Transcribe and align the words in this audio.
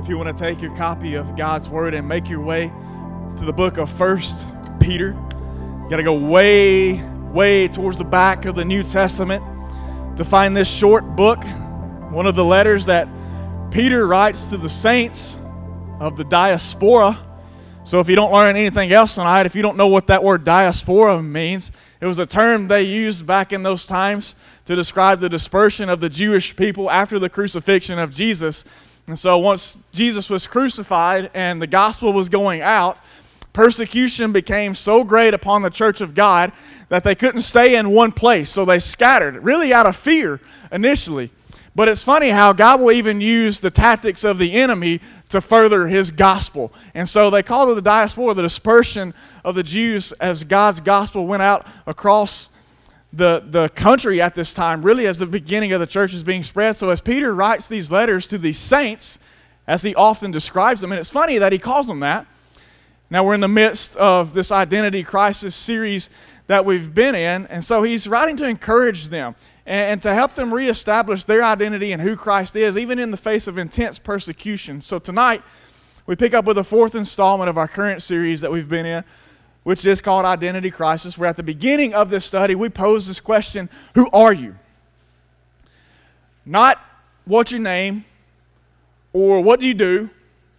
If 0.00 0.08
you 0.08 0.16
want 0.16 0.34
to 0.34 0.42
take 0.42 0.62
your 0.62 0.74
copy 0.76 1.12
of 1.12 1.36
God's 1.36 1.68
Word 1.68 1.92
and 1.92 2.08
make 2.08 2.30
your 2.30 2.40
way 2.40 2.72
to 3.36 3.44
the 3.44 3.52
book 3.52 3.76
of 3.76 3.90
First 3.90 4.48
Peter, 4.80 5.08
you 5.08 5.90
got 5.90 5.98
to 5.98 6.02
go 6.02 6.14
way, 6.14 6.94
way 7.32 7.68
towards 7.68 7.98
the 7.98 8.04
back 8.04 8.46
of 8.46 8.54
the 8.54 8.64
New 8.64 8.82
Testament 8.82 9.44
to 10.16 10.24
find 10.24 10.56
this 10.56 10.74
short 10.74 11.04
book, 11.16 11.44
one 12.10 12.26
of 12.26 12.34
the 12.34 12.44
letters 12.44 12.86
that 12.86 13.08
Peter 13.70 14.06
writes 14.06 14.46
to 14.46 14.56
the 14.56 14.70
saints 14.70 15.38
of 16.00 16.16
the 16.16 16.24
diaspora. 16.24 17.18
So 17.84 18.00
if 18.00 18.08
you 18.08 18.16
don't 18.16 18.32
learn 18.32 18.56
anything 18.56 18.92
else 18.92 19.16
tonight, 19.16 19.44
if 19.44 19.54
you 19.54 19.60
don't 19.60 19.76
know 19.76 19.88
what 19.88 20.06
that 20.06 20.24
word 20.24 20.44
diaspora 20.44 21.22
means, 21.22 21.72
it 22.00 22.06
was 22.06 22.18
a 22.18 22.24
term 22.24 22.68
they 22.68 22.84
used 22.84 23.26
back 23.26 23.52
in 23.52 23.62
those 23.62 23.86
times 23.86 24.34
to 24.64 24.74
describe 24.74 25.20
the 25.20 25.28
dispersion 25.28 25.90
of 25.90 26.00
the 26.00 26.08
Jewish 26.08 26.56
people 26.56 26.90
after 26.90 27.18
the 27.18 27.28
crucifixion 27.28 27.98
of 27.98 28.10
Jesus. 28.10 28.64
And 29.10 29.18
so 29.18 29.38
once 29.38 29.76
Jesus 29.90 30.30
was 30.30 30.46
crucified 30.46 31.32
and 31.34 31.60
the 31.60 31.66
gospel 31.66 32.12
was 32.12 32.28
going 32.28 32.62
out, 32.62 33.00
persecution 33.52 34.30
became 34.30 34.72
so 34.72 35.02
great 35.02 35.34
upon 35.34 35.62
the 35.62 35.68
church 35.68 36.00
of 36.00 36.14
God 36.14 36.52
that 36.90 37.02
they 37.02 37.16
couldn't 37.16 37.40
stay 37.40 37.74
in 37.74 37.90
one 37.90 38.12
place. 38.12 38.50
So 38.50 38.64
they 38.64 38.78
scattered, 38.78 39.42
really 39.42 39.74
out 39.74 39.86
of 39.86 39.96
fear 39.96 40.40
initially. 40.70 41.30
But 41.74 41.88
it's 41.88 42.04
funny 42.04 42.28
how 42.28 42.52
God 42.52 42.80
will 42.80 42.92
even 42.92 43.20
use 43.20 43.58
the 43.58 43.72
tactics 43.72 44.22
of 44.22 44.38
the 44.38 44.54
enemy 44.54 45.00
to 45.30 45.40
further 45.40 45.88
his 45.88 46.12
gospel. 46.12 46.72
And 46.94 47.08
so 47.08 47.30
they 47.30 47.42
called 47.42 47.70
it 47.70 47.74
the 47.74 47.82
diaspora, 47.82 48.34
the 48.34 48.42
dispersion 48.42 49.12
of 49.44 49.56
the 49.56 49.64
Jews 49.64 50.12
as 50.20 50.44
God's 50.44 50.78
gospel 50.78 51.26
went 51.26 51.42
out 51.42 51.66
across 51.84 52.50
the, 53.12 53.42
the 53.44 53.68
country 53.70 54.20
at 54.20 54.34
this 54.34 54.54
time, 54.54 54.82
really 54.82 55.06
as 55.06 55.18
the 55.18 55.26
beginning 55.26 55.72
of 55.72 55.80
the 55.80 55.86
church 55.86 56.14
is 56.14 56.22
being 56.22 56.42
spread. 56.42 56.76
So 56.76 56.90
as 56.90 57.00
Peter 57.00 57.34
writes 57.34 57.68
these 57.68 57.90
letters 57.90 58.26
to 58.28 58.38
these 58.38 58.58
saints, 58.58 59.18
as 59.66 59.82
he 59.82 59.94
often 59.94 60.30
describes 60.30 60.80
them, 60.80 60.92
and 60.92 60.98
it's 60.98 61.10
funny 61.10 61.38
that 61.38 61.52
he 61.52 61.58
calls 61.58 61.86
them 61.86 62.00
that. 62.00 62.26
Now 63.08 63.24
we're 63.24 63.34
in 63.34 63.40
the 63.40 63.48
midst 63.48 63.96
of 63.96 64.34
this 64.34 64.52
identity 64.52 65.02
crisis 65.02 65.54
series 65.54 66.10
that 66.46 66.64
we've 66.64 66.92
been 66.94 67.14
in, 67.14 67.46
and 67.46 67.62
so 67.62 67.82
he's 67.82 68.08
writing 68.08 68.36
to 68.38 68.46
encourage 68.46 69.08
them 69.08 69.34
and, 69.66 69.92
and 69.92 70.02
to 70.02 70.14
help 70.14 70.34
them 70.34 70.52
reestablish 70.52 71.24
their 71.24 71.42
identity 71.44 71.92
and 71.92 72.02
who 72.02 72.16
Christ 72.16 72.56
is, 72.56 72.76
even 72.76 72.98
in 72.98 73.10
the 73.10 73.16
face 73.16 73.46
of 73.46 73.58
intense 73.58 73.98
persecution. 73.98 74.80
So 74.80 74.98
tonight, 74.98 75.42
we 76.06 76.16
pick 76.16 76.34
up 76.34 76.44
with 76.44 76.56
the 76.56 76.64
fourth 76.64 76.94
installment 76.94 77.48
of 77.48 77.58
our 77.58 77.68
current 77.68 78.02
series 78.02 78.40
that 78.40 78.50
we've 78.50 78.68
been 78.68 78.86
in, 78.86 79.04
which 79.70 79.86
is 79.86 80.00
called 80.00 80.24
Identity 80.24 80.68
Crisis. 80.68 81.16
Where 81.16 81.28
at 81.28 81.36
the 81.36 81.44
beginning 81.44 81.94
of 81.94 82.10
this 82.10 82.24
study, 82.24 82.56
we 82.56 82.68
pose 82.68 83.06
this 83.06 83.20
question 83.20 83.70
Who 83.94 84.10
are 84.10 84.32
you? 84.32 84.56
Not 86.44 86.80
what's 87.24 87.52
your 87.52 87.60
name, 87.60 88.04
or 89.12 89.40
what 89.40 89.60
do 89.60 89.68
you 89.68 89.74
do, 89.74 90.10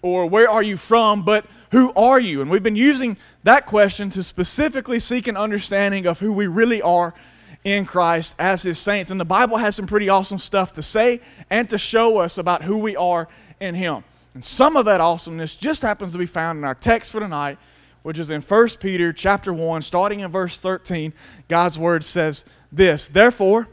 or 0.02 0.28
where 0.28 0.50
are 0.50 0.64
you 0.64 0.78
from, 0.78 1.24
but 1.24 1.46
who 1.72 1.92
are 1.92 2.22
you? 2.22 2.42
And 2.42 2.50
we've 2.50 2.64
been 2.64 2.78
using 2.78 3.18
that 3.44 3.66
question 3.66 4.10
to 4.12 4.24
specifically 4.24 4.98
seek 4.98 5.28
an 5.28 5.36
understanding 5.36 6.06
of 6.06 6.22
who 6.22 6.32
we 6.32 6.48
really 6.48 6.82
are 6.82 7.14
in 7.66 7.84
Christ 7.84 8.34
as 8.40 8.64
his 8.64 8.80
saints. 8.80 9.12
And 9.12 9.20
the 9.20 9.26
Bible 9.26 9.58
has 9.58 9.76
some 9.76 9.88
pretty 9.88 10.08
awesome 10.08 10.40
stuff 10.40 10.72
to 10.72 10.82
say 10.82 11.20
and 11.50 11.68
to 11.70 11.78
show 11.78 12.20
us 12.20 12.38
about 12.38 12.64
who 12.64 12.78
we 12.78 12.96
are 12.96 13.28
in 13.60 13.76
him. 13.76 14.06
And 14.34 14.46
some 14.46 14.78
of 14.78 14.86
that 14.86 15.02
awesomeness 15.02 15.58
just 15.58 15.82
happens 15.82 16.14
to 16.14 16.18
be 16.18 16.26
found 16.26 16.60
in 16.60 16.64
our 16.64 16.76
text 16.76 17.12
for 17.12 17.20
tonight, 17.20 17.58
which 18.04 18.18
is 18.18 18.30
in 18.30 18.42
1 18.42 18.68
Peter 18.80 19.14
chapter 19.14 19.54
1, 19.54 19.82
starting 19.82 20.22
in 20.22 20.32
verse 20.32 20.60
13. 20.60 21.14
God's 21.48 21.78
word 21.78 22.04
says 22.04 22.46
this, 22.72 23.08
Therefore, 23.08 23.68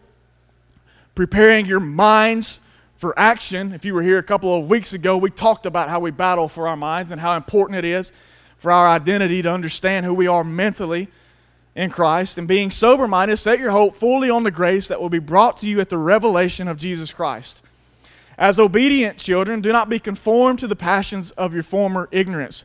preparing 1.15 1.67
your 1.67 1.81
minds 1.81 2.61
for 2.97 3.17
action. 3.19 3.73
If 3.73 3.85
you 3.85 3.95
were 3.95 4.03
here 4.03 4.19
a 4.19 4.23
couple 4.23 4.55
of 4.57 4.69
weeks 4.69 4.93
ago, 4.93 5.17
we 5.17 5.31
talked 5.31 5.67
about 5.67 5.89
how 5.89 6.01
we 6.01 6.11
battle 6.11 6.49
for 6.49 6.69
our 6.69 6.77
minds 6.77 7.13
and 7.13 7.21
how 7.21 7.37
important 7.37 7.79
it 7.79 7.85
is 7.85 8.13
for 8.59 8.73
our 8.73 8.89
identity 8.89 9.41
to 9.43 9.51
understand 9.51 10.05
who 10.05 10.13
we 10.13 10.27
are 10.27 10.45
mentally 10.45 11.09
in 11.77 11.91
Christ. 11.91 12.39
And 12.39 12.49
being 12.49 12.73
sober 12.73 13.07
minded, 13.07 13.37
set 13.37 13.61
your 13.61 13.71
hope 13.71 13.95
fully 13.95 14.29
on 14.29 14.43
the 14.43 14.51
grace 14.51 14.89
that 14.89 15.01
will 15.01 15.09
be 15.09 15.21
brought 15.21 15.59
to 15.59 15.67
you 15.69 15.81
at 15.81 15.91
the 15.91 15.97
revelation 15.97 16.67
of 16.67 16.77
Jesus 16.77 17.13
Christ. 17.13 17.63
As 18.37 18.59
obedient 18.59 19.17
children, 19.19 19.61
do 19.61 19.73
not 19.73 19.89
be 19.89 20.01
conformed 20.01 20.59
to 20.59 20.67
the 20.67 20.77
passions 20.77 21.31
of 21.33 21.55
your 21.55 21.63
former 21.63 22.09
ignorance. 22.11 22.65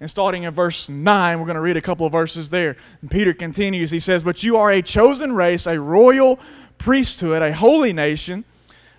and 0.00 0.10
starting 0.10 0.42
in 0.42 0.52
verse 0.52 0.88
9, 0.88 1.38
we're 1.38 1.46
going 1.46 1.54
to 1.54 1.60
read 1.60 1.76
a 1.76 1.82
couple 1.82 2.04
of 2.04 2.12
verses 2.12 2.50
there. 2.50 2.76
And 3.00 3.10
Peter 3.10 3.32
continues. 3.32 3.90
He 3.90 3.98
says, 3.98 4.22
But 4.22 4.42
you 4.42 4.56
are 4.56 4.70
a 4.70 4.82
chosen 4.82 5.34
race, 5.34 5.66
a 5.66 5.80
royal 5.80 6.38
priesthood, 6.76 7.40
a 7.40 7.52
holy 7.54 7.92
nation, 7.92 8.44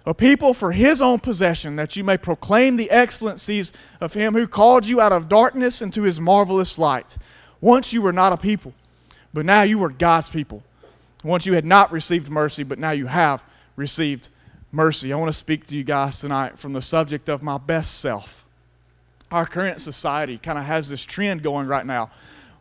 a 0.05 0.13
people 0.13 0.53
for 0.53 0.71
his 0.71 1.01
own 1.01 1.19
possession, 1.19 1.75
that 1.75 1.95
you 1.95 2.03
may 2.03 2.17
proclaim 2.17 2.77
the 2.77 2.89
excellencies 2.89 3.73
of 4.01 4.13
him 4.13 4.33
who 4.33 4.47
called 4.47 4.87
you 4.87 4.99
out 4.99 5.11
of 5.11 5.29
darkness 5.29 5.81
into 5.81 6.01
his 6.01 6.19
marvelous 6.19 6.79
light. 6.79 7.17
Once 7.61 7.93
you 7.93 8.01
were 8.01 8.13
not 8.13 8.33
a 8.33 8.37
people, 8.37 8.73
but 9.33 9.45
now 9.45 9.61
you 9.61 9.83
are 9.83 9.89
God's 9.89 10.29
people. 10.29 10.63
Once 11.23 11.45
you 11.45 11.53
had 11.53 11.65
not 11.65 11.91
received 11.91 12.29
mercy, 12.29 12.63
but 12.63 12.79
now 12.79 12.91
you 12.91 13.05
have 13.07 13.45
received 13.75 14.29
mercy. 14.71 15.13
I 15.13 15.15
want 15.17 15.29
to 15.29 15.37
speak 15.37 15.67
to 15.67 15.77
you 15.77 15.83
guys 15.83 16.19
tonight 16.19 16.57
from 16.57 16.73
the 16.73 16.81
subject 16.81 17.29
of 17.29 17.43
my 17.43 17.57
best 17.57 17.99
self. 17.99 18.46
Our 19.31 19.45
current 19.45 19.81
society 19.81 20.37
kind 20.37 20.57
of 20.57 20.65
has 20.65 20.89
this 20.89 21.03
trend 21.03 21.43
going 21.43 21.67
right 21.67 21.85
now 21.85 22.11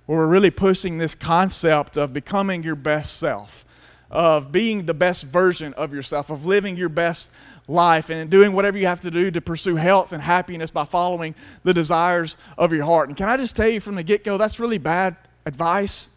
where 0.06 0.18
we're 0.18 0.26
really 0.26 0.50
pushing 0.50 0.98
this 0.98 1.14
concept 1.14 1.96
of 1.96 2.12
becoming 2.12 2.62
your 2.62 2.76
best 2.76 3.18
self 3.18 3.64
of 4.10 4.52
being 4.52 4.86
the 4.86 4.94
best 4.94 5.24
version 5.24 5.74
of 5.74 5.92
yourself, 5.92 6.30
of 6.30 6.44
living 6.44 6.76
your 6.76 6.88
best 6.88 7.32
life, 7.68 8.10
and 8.10 8.30
doing 8.30 8.52
whatever 8.52 8.78
you 8.78 8.86
have 8.86 9.00
to 9.00 9.10
do 9.10 9.30
to 9.30 9.40
pursue 9.40 9.76
health 9.76 10.12
and 10.12 10.22
happiness 10.22 10.70
by 10.70 10.84
following 10.84 11.34
the 11.64 11.74
desires 11.74 12.36
of 12.56 12.72
your 12.72 12.84
heart. 12.84 13.08
And 13.08 13.16
can 13.16 13.28
I 13.28 13.36
just 13.36 13.56
tell 13.56 13.68
you 13.68 13.80
from 13.80 13.96
the 13.96 14.02
get 14.02 14.24
go, 14.24 14.38
that's 14.38 14.60
really 14.60 14.78
bad 14.78 15.16
advice. 15.44 16.10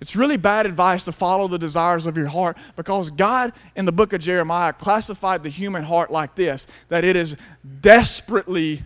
It's 0.00 0.14
really 0.14 0.36
bad 0.36 0.64
advice 0.64 1.04
to 1.04 1.12
follow 1.12 1.48
the 1.48 1.58
desires 1.58 2.06
of 2.06 2.16
your 2.16 2.28
heart 2.28 2.56
because 2.76 3.10
God 3.10 3.52
in 3.74 3.84
the 3.84 3.92
book 3.92 4.12
of 4.12 4.20
Jeremiah 4.20 4.72
classified 4.72 5.42
the 5.42 5.48
human 5.48 5.82
heart 5.82 6.10
like 6.10 6.36
this 6.36 6.66
that 6.88 7.04
it 7.04 7.16
is 7.16 7.36
desperately 7.80 8.84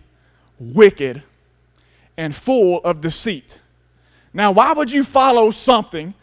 wicked 0.59 1.23
and 2.17 2.35
full 2.35 2.79
of 2.83 3.01
deceit. 3.01 3.59
Now, 4.33 4.51
why 4.51 4.73
would 4.73 4.91
you 4.91 5.03
follow 5.03 5.51
something 5.51 6.13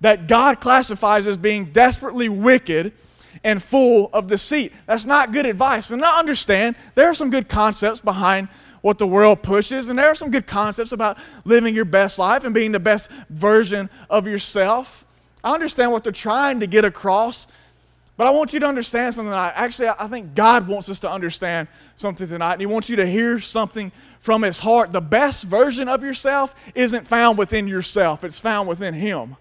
that 0.00 0.26
God 0.26 0.60
classifies 0.60 1.26
as 1.26 1.36
being 1.36 1.66
desperately 1.66 2.28
wicked 2.28 2.92
and 3.44 3.62
full 3.62 4.10
of 4.12 4.26
deceit. 4.26 4.72
That's 4.86 5.06
not 5.06 5.32
good 5.32 5.46
advice. 5.46 5.90
And 5.90 6.04
I 6.04 6.18
understand 6.18 6.76
there 6.94 7.08
are 7.08 7.14
some 7.14 7.30
good 7.30 7.48
concepts 7.48 8.00
behind 8.00 8.48
what 8.80 8.98
the 8.98 9.06
world 9.06 9.42
pushes, 9.42 9.88
and 9.88 9.98
there 9.98 10.08
are 10.08 10.14
some 10.14 10.30
good 10.30 10.46
concepts 10.46 10.92
about 10.92 11.18
living 11.44 11.74
your 11.74 11.84
best 11.84 12.18
life 12.18 12.44
and 12.44 12.54
being 12.54 12.72
the 12.72 12.80
best 12.80 13.10
version 13.28 13.90
of 14.08 14.26
yourself. 14.26 15.04
I 15.44 15.52
understand 15.52 15.92
what 15.92 16.02
they're 16.02 16.12
trying 16.12 16.60
to 16.60 16.66
get 16.66 16.84
across, 16.84 17.46
but 18.20 18.26
I 18.26 18.30
want 18.32 18.52
you 18.52 18.60
to 18.60 18.66
understand 18.66 19.14
something 19.14 19.30
tonight. 19.30 19.54
Actually, 19.56 19.88
I 19.98 20.06
think 20.06 20.34
God 20.34 20.68
wants 20.68 20.90
us 20.90 21.00
to 21.00 21.10
understand 21.10 21.68
something 21.96 22.28
tonight, 22.28 22.52
and 22.52 22.60
He 22.60 22.66
wants 22.66 22.90
you 22.90 22.96
to 22.96 23.06
hear 23.06 23.40
something 23.40 23.92
from 24.18 24.42
His 24.42 24.58
heart. 24.58 24.92
The 24.92 25.00
best 25.00 25.44
version 25.44 25.88
of 25.88 26.02
yourself 26.02 26.54
isn't 26.74 27.06
found 27.06 27.38
within 27.38 27.66
yourself, 27.66 28.22
it's 28.22 28.38
found 28.38 28.68
within 28.68 28.92
Him. 28.92 29.36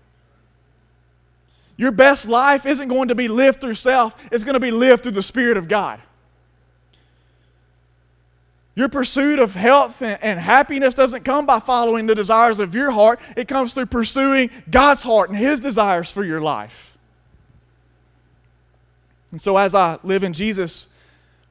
Your 1.75 1.91
best 1.91 2.29
life 2.29 2.65
isn't 2.65 2.87
going 2.87 3.09
to 3.09 3.15
be 3.15 3.27
lived 3.27 3.59
through 3.59 3.73
self, 3.73 4.15
it's 4.31 4.45
going 4.45 4.53
to 4.53 4.61
be 4.61 4.71
lived 4.71 5.03
through 5.03 5.11
the 5.11 5.21
Spirit 5.21 5.57
of 5.57 5.67
God. 5.67 5.99
Your 8.75 8.87
pursuit 8.87 9.39
of 9.39 9.55
health 9.55 10.01
and, 10.01 10.39
happiness 10.39 10.93
doesn't 10.93 11.25
come 11.25 11.45
by 11.45 11.59
following 11.59 12.05
the 12.05 12.15
desires 12.15 12.61
of 12.61 12.73
your 12.73 12.91
heart, 12.91 13.19
it 13.35 13.49
comes 13.49 13.73
through 13.73 13.87
pursuing 13.87 14.49
God's 14.71 15.03
heart 15.03 15.29
and 15.29 15.37
His 15.37 15.59
desires 15.59 16.13
for 16.13 16.23
your 16.23 16.39
life. 16.39 16.88
And 19.31 19.39
so, 19.39 19.57
as 19.57 19.75
I 19.75 19.99
live 20.03 20.23
in 20.23 20.33
Jesus, 20.33 20.89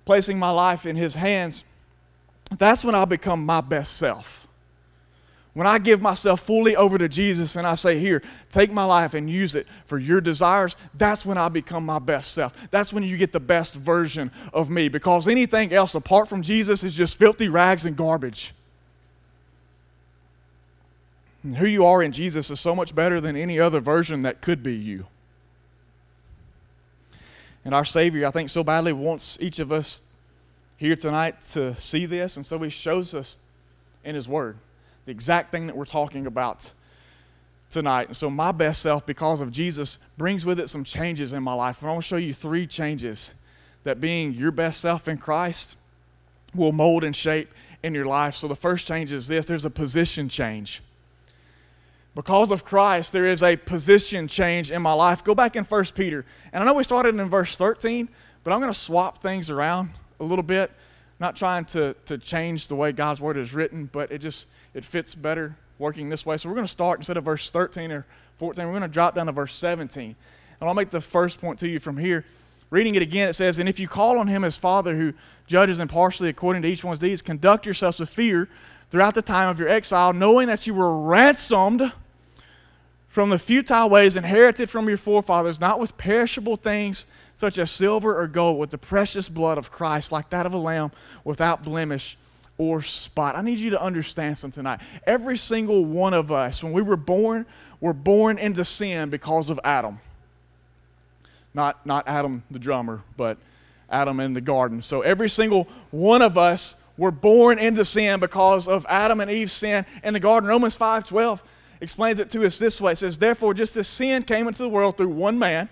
placing 0.05 0.39
my 0.39 0.51
life 0.51 0.87
in 0.87 0.97
His 0.97 1.15
hands, 1.15 1.65
that's 2.57 2.85
when 2.85 2.95
I 2.95 3.05
become 3.05 3.45
my 3.45 3.61
best 3.61 3.97
self. 3.97 4.49
When 5.55 5.67
I 5.67 5.79
give 5.79 6.01
myself 6.01 6.41
fully 6.41 6.77
over 6.77 6.99
to 6.99 7.09
Jesus 7.09 7.57
and 7.57 7.67
I 7.67 7.75
say, 7.75 7.99
Here, 7.99 8.23
take 8.49 8.71
my 8.71 8.85
life 8.85 9.15
and 9.15 9.29
use 9.29 9.55
it 9.55 9.67
for 9.87 9.99
your 9.99 10.21
desires, 10.21 10.77
that's 10.95 11.27
when 11.27 11.37
I 11.37 11.49
become 11.49 11.85
my 11.85 11.99
best 11.99 12.33
self. 12.33 12.57
That's 12.71 12.93
when 12.93 13.03
you 13.03 13.17
get 13.17 13.33
the 13.33 13.41
best 13.41 13.75
version 13.75 14.31
of 14.53 14.71
me 14.71 14.89
because 14.89 15.27
anything 15.27 15.73
else 15.73 15.95
apart 15.95 16.29
from 16.29 16.43
Jesus 16.43 16.85
is 16.85 16.97
just 16.97 17.19
filthy 17.19 17.49
rags 17.49 17.87
and 17.87 17.97
garbage. 17.97 18.55
And 21.43 21.57
who 21.57 21.67
you 21.67 21.85
are 21.85 22.03
in 22.03 22.13
Jesus 22.13 22.51
is 22.51 22.61
so 22.61 22.75
much 22.75 22.95
better 22.95 23.21
than 23.21 23.37
any 23.37 23.59
other 23.59 23.81
version 23.81 24.23
that 24.23 24.41
could 24.41 24.63
be 24.63 24.75
you. 24.75 25.07
And 27.65 27.75
our 27.75 27.85
Savior, 27.85 28.27
I 28.27 28.31
think, 28.31 28.49
so 28.49 28.65
badly 28.65 28.93
wants 28.93 29.39
each 29.41 29.59
of 29.59 29.73
us 29.73 30.03
here 30.77 30.97
tonight 30.97 31.41
to 31.41 31.75
see 31.75 32.07
this, 32.07 32.37
and 32.37 32.47
so 32.47 32.59
He 32.61 32.71
shows 32.71 33.13
us 33.15 33.39
in 34.05 34.15
His 34.15 34.29
Word 34.29 34.57
the 35.05 35.13
exact 35.13 35.51
thing 35.51 35.67
that 35.67 35.77
we're 35.77 35.87
talking 35.87 36.27
about 36.27 36.73
tonight. 37.71 38.09
And 38.09 38.17
so, 38.17 38.31
my 38.31 38.53
best 38.53 38.83
self, 38.83 39.07
because 39.07 39.41
of 39.41 39.51
Jesus, 39.51 39.99
brings 40.17 40.45
with 40.45 40.61
it 40.61 40.69
some 40.69 40.85
changes 40.85 41.33
in 41.33 41.43
my 41.43 41.55
life. 41.55 41.81
And 41.81 41.89
I 41.89 41.93
want 41.93 42.05
to 42.05 42.09
show 42.09 42.17
you 42.17 42.33
three 42.33 42.67
changes 42.67 43.35
that 43.85 44.01
being 44.01 44.33
your 44.33 44.51
best 44.51 44.81
self 44.81 45.09
in 45.09 45.19
Christ 45.19 45.77
will 46.55 46.73
mold 46.73 47.05
and 47.05 47.15
shape 47.15 47.51
in 47.83 47.95
your 47.95 48.07
life. 48.07 48.35
So, 48.35 48.49
the 48.49 48.57
first 48.57 48.87
change 48.87 49.13
is 49.13 49.29
this 49.29 49.47
there's 49.47 49.65
a 49.65 49.71
position 49.71 50.29
change. 50.29 50.83
Because 52.19 52.51
of 52.51 52.65
Christ, 52.65 53.13
there 53.13 53.27
is 53.27 53.45
a 53.45 53.55
position 53.55 54.27
change 54.27 54.73
in 54.73 54.83
my 54.83 54.93
life. 54.93 55.23
Go 55.23 55.37
back 55.37 55.55
in 55.55 55.63
1 55.63 55.85
Peter. 55.95 56.27
And 56.53 56.61
I 56.61 56.67
know 56.67 56.75
we 56.75 56.83
started 56.83 57.15
in 57.15 57.29
verse 57.29 57.57
13, 57.57 58.09
but 58.43 58.53
I'm 58.53 58.59
going 58.59 58.73
to 58.73 58.79
swap 58.79 59.23
things 59.23 59.51
around 59.51 59.91
a 60.19 60.25
little 60.25 60.43
bit. 60.43 60.73
Not 61.21 61.37
trying 61.37 61.65
to, 61.67 61.95
to 62.07 62.19
change 62.19 62.67
the 62.67 62.75
way 62.75 62.91
God's 62.91 63.21
word 63.21 63.37
is 63.37 63.55
written, 63.55 63.89
but 63.93 64.11
it 64.11 64.19
just 64.19 64.49
it 64.75 64.85
fits 64.85 65.15
better 65.15 65.57
working 65.79 66.09
this 66.09 66.27
way. 66.27 66.37
So 66.37 66.49
we're 66.49 66.57
going 66.57 66.67
to 66.67 66.73
start 66.73 66.99
instead 66.99 67.17
of 67.17 67.23
verse 67.23 67.53
13 67.53 67.93
or 67.93 68.05
14, 68.35 68.67
we're 68.67 68.73
going 68.73 68.83
to 68.83 68.89
drop 68.89 69.15
down 69.15 69.27
to 69.27 69.33
verse 69.33 69.55
17. 69.55 70.17
And 70.61 70.69
I'll 70.69 70.75
make 70.75 70.91
the 70.91 71.01
first 71.01 71.41
point 71.41 71.61
to 71.61 71.69
you 71.69 71.79
from 71.79 71.99
here. 71.99 72.25
Reading 72.71 72.97
it 72.97 73.03
again, 73.03 73.29
it 73.29 73.35
says, 73.35 73.61
And 73.61 73.69
if 73.69 73.79
you 73.79 73.87
call 73.87 74.19
on 74.19 74.27
him 74.27 74.43
as 74.43 74.59
Father 74.59 74.97
who 74.97 75.13
judges 75.47 75.79
impartially 75.79 76.31
according 76.31 76.63
to 76.63 76.69
each 76.69 76.83
one's 76.83 76.99
deeds, 76.99 77.23
conduct 77.23 77.65
yourselves 77.65 78.01
with 78.01 78.11
fear 78.11 78.49
throughout 78.91 79.15
the 79.15 79.23
time 79.23 79.49
of 79.49 79.61
your 79.61 79.69
exile, 79.69 80.13
knowing 80.13 80.49
that 80.49 80.67
you 80.67 80.75
were 80.75 80.99
ransomed 80.99 81.93
from 83.19 83.31
the 83.31 83.39
futile 83.41 83.91
ways 83.91 84.15
inherited 84.15 84.71
from 84.71 84.87
your 84.87 84.97
forefathers, 84.97 85.61
not 85.61 85.81
with 85.81 85.99
perishable 85.99 86.55
things 86.55 87.05
such 87.35 87.59
as 87.59 87.69
silver 87.69 88.17
or 88.17 88.29
gold, 88.29 88.61
with 88.61 88.71
the 88.71 88.79
precious 88.79 89.29
blood 89.29 89.59
of 89.59 89.73
Christ, 89.73 90.13
like 90.13 90.31
that 90.31 90.47
of 90.47 90.55
a 90.55 90.57
lamb 90.57 90.93
without 91.25 91.65
blemish 91.65 92.17
or 92.59 92.81
spot. 92.81 93.35
I 93.35 93.43
need 93.43 93.59
you 93.59 93.71
to 93.71 93.83
understand 93.83 94.39
something 94.39 94.61
tonight. 94.61 94.79
Every 95.05 95.37
single 95.37 95.85
one 95.85 96.15
of 96.15 96.31
us, 96.31 96.63
when 96.63 96.73
we 96.73 96.81
were 96.81 96.97
born, 96.97 97.45
were 97.81 97.93
born 97.93 98.39
into 98.39 98.65
sin 98.65 99.11
because 99.11 99.51
of 99.51 99.59
Adam. 99.65 99.99
Not, 101.53 101.85
not 101.85 102.07
Adam 102.07 102.45
the 102.53 102.61
drummer, 102.61 103.03
but 103.17 103.37
Adam 103.91 104.21
in 104.21 104.35
the 104.35 104.41
garden. 104.41 104.81
So 104.81 105.01
every 105.01 105.29
single 105.29 105.67
one 105.91 106.23
of 106.23 106.39
us 106.39 106.77
were 106.97 107.11
born 107.11 107.59
into 107.59 107.85
sin 107.85 108.21
because 108.21 108.69
of 108.69 108.87
Adam 108.89 109.19
and 109.19 109.29
Eve's 109.29 109.53
sin 109.53 109.87
in 110.05 110.15
the 110.15 110.21
garden. 110.21 110.49
Romans 110.49 110.77
5:12 110.77 111.43
explains 111.81 112.19
it 112.19 112.31
to 112.31 112.45
us 112.45 112.59
this 112.59 112.81
way. 112.81 112.93
It 112.93 112.97
says, 112.97 113.19
Therefore, 113.19 113.55
just 113.55 113.77
as 113.77 113.89
sin 113.89 114.23
came 114.23 114.49
into 114.49 114.63
the 114.63 114.69
world 114.69 114.97
through 114.97 115.09
one 115.09 115.39
man, 115.39 115.69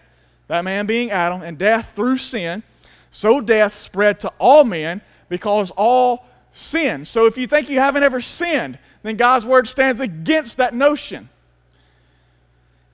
that 0.49 0.65
man 0.65 0.87
being 0.87 1.11
Adam, 1.11 1.43
and 1.43 1.59
death 1.59 1.93
through 1.95 2.19
sin, 2.19 2.63
so 3.11 3.41
death 3.41 3.75
spread 3.75 4.21
to 4.21 4.33
all 4.39 4.65
men 4.65 5.01
because 5.29 5.71
all 5.73 6.27
sin. 6.51 7.05
So 7.05 7.27
if 7.27 7.37
you 7.37 7.47
think 7.47 7.69
you 7.69 7.79
haven't 7.79 8.03
ever 8.03 8.21
sinned, 8.21 8.79
then 9.03 9.17
God's 9.17 9.47
word 9.47 9.69
stands 9.69 10.01
against 10.01 10.57
that 10.57 10.75
notion. 10.75 11.29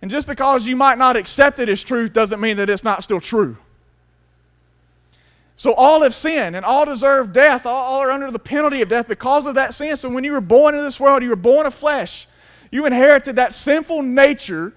And 0.00 0.10
just 0.10 0.26
because 0.26 0.66
you 0.66 0.76
might 0.76 0.98
not 0.98 1.16
accept 1.16 1.58
it 1.58 1.68
as 1.68 1.82
truth 1.82 2.12
doesn't 2.12 2.40
mean 2.40 2.56
that 2.56 2.68
it's 2.68 2.84
not 2.84 3.04
still 3.04 3.20
true. 3.20 3.56
So 5.54 5.72
all 5.74 6.02
have 6.02 6.14
sinned 6.14 6.56
and 6.56 6.64
all 6.64 6.84
deserve 6.84 7.32
death. 7.32 7.66
All, 7.66 7.84
all, 7.84 8.00
are 8.00 8.10
under 8.10 8.30
the 8.30 8.38
penalty 8.38 8.82
of 8.82 8.88
death 8.88 9.06
because 9.06 9.46
of 9.46 9.54
that 9.54 9.74
sin. 9.74 9.96
So 9.96 10.08
when 10.08 10.24
you 10.24 10.32
were 10.32 10.40
born 10.40 10.74
into 10.74 10.82
this 10.82 10.98
world, 10.98 11.22
you 11.22 11.28
were 11.28 11.36
born 11.36 11.66
of 11.66 11.74
flesh. 11.74 12.26
You 12.72 12.86
inherited 12.86 13.36
that 13.36 13.52
sinful 13.52 14.02
nature 14.02 14.72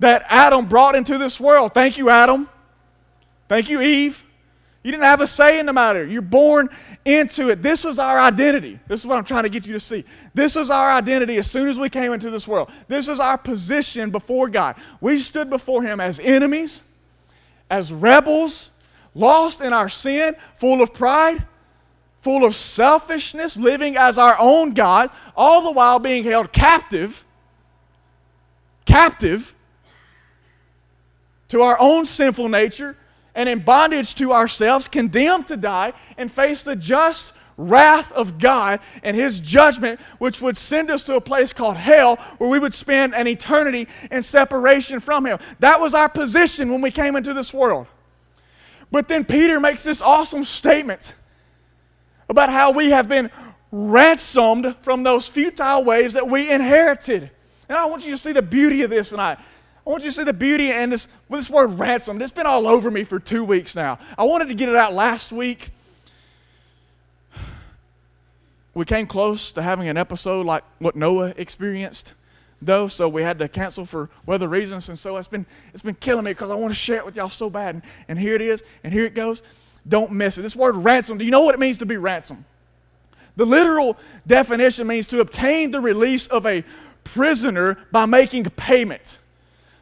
that 0.00 0.24
Adam 0.28 0.66
brought 0.66 0.94
into 0.94 1.16
this 1.16 1.40
world. 1.40 1.72
Thank 1.72 1.96
you, 1.96 2.10
Adam. 2.10 2.50
Thank 3.48 3.70
you, 3.70 3.80
Eve. 3.80 4.24
You 4.82 4.90
didn't 4.90 5.04
have 5.04 5.20
a 5.20 5.28
say 5.28 5.60
in 5.60 5.66
the 5.66 5.72
matter. 5.72 6.04
You're 6.04 6.22
born 6.22 6.68
into 7.04 7.50
it. 7.50 7.62
This 7.62 7.84
was 7.84 8.00
our 8.00 8.18
identity. 8.18 8.80
This 8.88 9.00
is 9.00 9.06
what 9.06 9.16
I'm 9.16 9.24
trying 9.24 9.44
to 9.44 9.48
get 9.48 9.64
you 9.64 9.74
to 9.74 9.80
see. 9.80 10.04
This 10.34 10.56
was 10.56 10.70
our 10.70 10.90
identity 10.90 11.36
as 11.36 11.48
soon 11.48 11.68
as 11.68 11.78
we 11.78 11.88
came 11.88 12.12
into 12.12 12.30
this 12.30 12.48
world. 12.48 12.68
This 12.88 13.06
was 13.06 13.20
our 13.20 13.38
position 13.38 14.10
before 14.10 14.48
God. 14.48 14.74
We 15.00 15.18
stood 15.20 15.48
before 15.48 15.84
Him 15.84 16.00
as 16.00 16.18
enemies, 16.18 16.82
as 17.70 17.92
rebels, 17.92 18.72
lost 19.14 19.60
in 19.60 19.72
our 19.72 19.88
sin, 19.88 20.34
full 20.56 20.82
of 20.82 20.92
pride, 20.92 21.46
full 22.20 22.44
of 22.44 22.56
selfishness, 22.56 23.56
living 23.56 23.96
as 23.96 24.18
our 24.18 24.36
own 24.40 24.74
gods, 24.74 25.12
all 25.36 25.62
the 25.62 25.72
while 25.72 25.98
being 25.98 26.24
held 26.24 26.52
captive, 26.52 27.24
captive 28.84 29.54
to 31.48 31.62
our 31.62 31.76
own 31.78 32.04
sinful 32.04 32.48
nature 32.48 32.96
and 33.34 33.48
in 33.48 33.60
bondage 33.60 34.14
to 34.16 34.32
ourselves, 34.32 34.88
condemned 34.88 35.46
to 35.48 35.56
die, 35.56 35.92
and 36.16 36.30
face 36.30 36.64
the 36.64 36.76
just 36.76 37.32
wrath 37.56 38.12
of 38.12 38.38
God 38.38 38.80
and 39.02 39.16
His 39.16 39.40
judgment, 39.40 40.00
which 40.18 40.40
would 40.40 40.56
send 40.56 40.90
us 40.90 41.04
to 41.04 41.16
a 41.16 41.20
place 41.20 41.52
called 41.52 41.76
hell 41.76 42.16
where 42.38 42.50
we 42.50 42.58
would 42.58 42.74
spend 42.74 43.14
an 43.14 43.26
eternity 43.26 43.88
in 44.10 44.22
separation 44.22 45.00
from 45.00 45.26
Him. 45.26 45.38
That 45.60 45.80
was 45.80 45.94
our 45.94 46.08
position 46.08 46.70
when 46.70 46.80
we 46.80 46.90
came 46.90 47.16
into 47.16 47.32
this 47.32 47.54
world. 47.54 47.86
But 48.90 49.08
then 49.08 49.24
Peter 49.24 49.58
makes 49.58 49.82
this 49.82 50.02
awesome 50.02 50.44
statement 50.44 51.14
about 52.28 52.50
how 52.50 52.72
we 52.72 52.90
have 52.90 53.08
been 53.08 53.30
ransomed 53.72 54.76
from 54.82 55.02
those 55.02 55.26
futile 55.26 55.82
ways 55.82 56.12
that 56.12 56.28
we 56.28 56.50
inherited. 56.50 57.30
And 57.68 57.78
I 57.78 57.86
want 57.86 58.04
you 58.04 58.12
to 58.12 58.18
see 58.18 58.32
the 58.32 58.42
beauty 58.42 58.82
of 58.82 58.90
this 58.90 59.08
tonight. 59.08 59.38
I 59.84 59.90
want 59.90 60.04
you 60.04 60.10
to 60.10 60.14
see 60.14 60.24
the 60.24 60.32
beauty 60.32 60.70
and 60.70 60.92
this, 60.92 61.08
this 61.28 61.50
word 61.50 61.78
ransom. 61.78 62.20
It's 62.20 62.30
been 62.30 62.46
all 62.46 62.68
over 62.68 62.90
me 62.90 63.02
for 63.02 63.18
two 63.18 63.42
weeks 63.42 63.74
now. 63.74 63.98
I 64.16 64.24
wanted 64.24 64.48
to 64.48 64.54
get 64.54 64.68
it 64.68 64.76
out 64.76 64.92
last 64.92 65.32
week. 65.32 65.70
We 68.74 68.84
came 68.84 69.06
close 69.06 69.52
to 69.52 69.62
having 69.62 69.88
an 69.88 69.96
episode 69.96 70.46
like 70.46 70.64
what 70.78 70.94
Noah 70.94 71.34
experienced, 71.36 72.14
though, 72.60 72.88
so 72.88 73.08
we 73.08 73.22
had 73.22 73.38
to 73.40 73.48
cancel 73.48 73.84
for 73.84 74.08
weather 74.24 74.48
reasons. 74.48 74.88
And 74.88 74.98
so 74.98 75.16
it's 75.16 75.28
been, 75.28 75.46
it's 75.74 75.82
been 75.82 75.96
killing 75.96 76.24
me 76.24 76.30
because 76.30 76.50
I 76.50 76.54
want 76.54 76.72
to 76.72 76.78
share 76.78 76.98
it 76.98 77.04
with 77.04 77.16
y'all 77.16 77.28
so 77.28 77.50
bad. 77.50 77.74
And, 77.74 77.84
and 78.08 78.18
here 78.18 78.34
it 78.34 78.40
is, 78.40 78.62
and 78.84 78.92
here 78.92 79.04
it 79.04 79.14
goes. 79.14 79.42
Don't 79.88 80.12
miss 80.12 80.38
it. 80.38 80.42
This 80.42 80.54
word 80.54 80.76
ransom, 80.76 81.18
do 81.18 81.24
you 81.24 81.30
know 81.30 81.42
what 81.42 81.54
it 81.54 81.58
means 81.58 81.78
to 81.78 81.86
be 81.86 81.96
ransom? 81.96 82.44
The 83.36 83.46
literal 83.46 83.96
definition 84.26 84.86
means 84.86 85.06
to 85.08 85.20
obtain 85.20 85.70
the 85.70 85.80
release 85.80 86.26
of 86.26 86.46
a 86.46 86.64
prisoner 87.04 87.78
by 87.90 88.06
making 88.06 88.44
payment. 88.44 89.18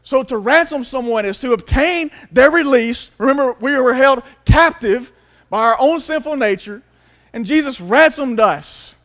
So 0.02 0.22
to 0.22 0.38
ransom 0.38 0.84
someone 0.84 1.26
is 1.26 1.40
to 1.40 1.52
obtain 1.52 2.10
their 2.32 2.50
release. 2.50 3.10
Remember, 3.18 3.56
we 3.60 3.76
were 3.76 3.94
held 3.94 4.22
captive 4.44 5.12
by 5.50 5.64
our 5.64 5.76
own 5.78 6.00
sinful 6.00 6.36
nature, 6.36 6.82
and 7.32 7.44
Jesus 7.44 7.80
ransomed 7.80 8.40
us 8.40 8.96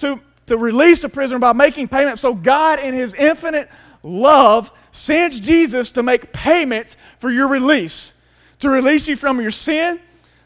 to, 0.00 0.18
to 0.46 0.56
release 0.56 1.04
a 1.04 1.08
prisoner 1.08 1.38
by 1.38 1.52
making 1.52 1.88
payment. 1.88 2.18
So 2.18 2.34
God, 2.34 2.80
in 2.80 2.94
His 2.94 3.14
infinite 3.14 3.68
love, 4.02 4.70
sends 4.90 5.38
Jesus 5.38 5.92
to 5.92 6.02
make 6.02 6.32
payment 6.32 6.96
for 7.18 7.30
your 7.30 7.48
release, 7.48 8.14
to 8.60 8.70
release 8.70 9.06
you 9.08 9.16
from 9.16 9.40
your 9.40 9.50
sin, 9.50 10.00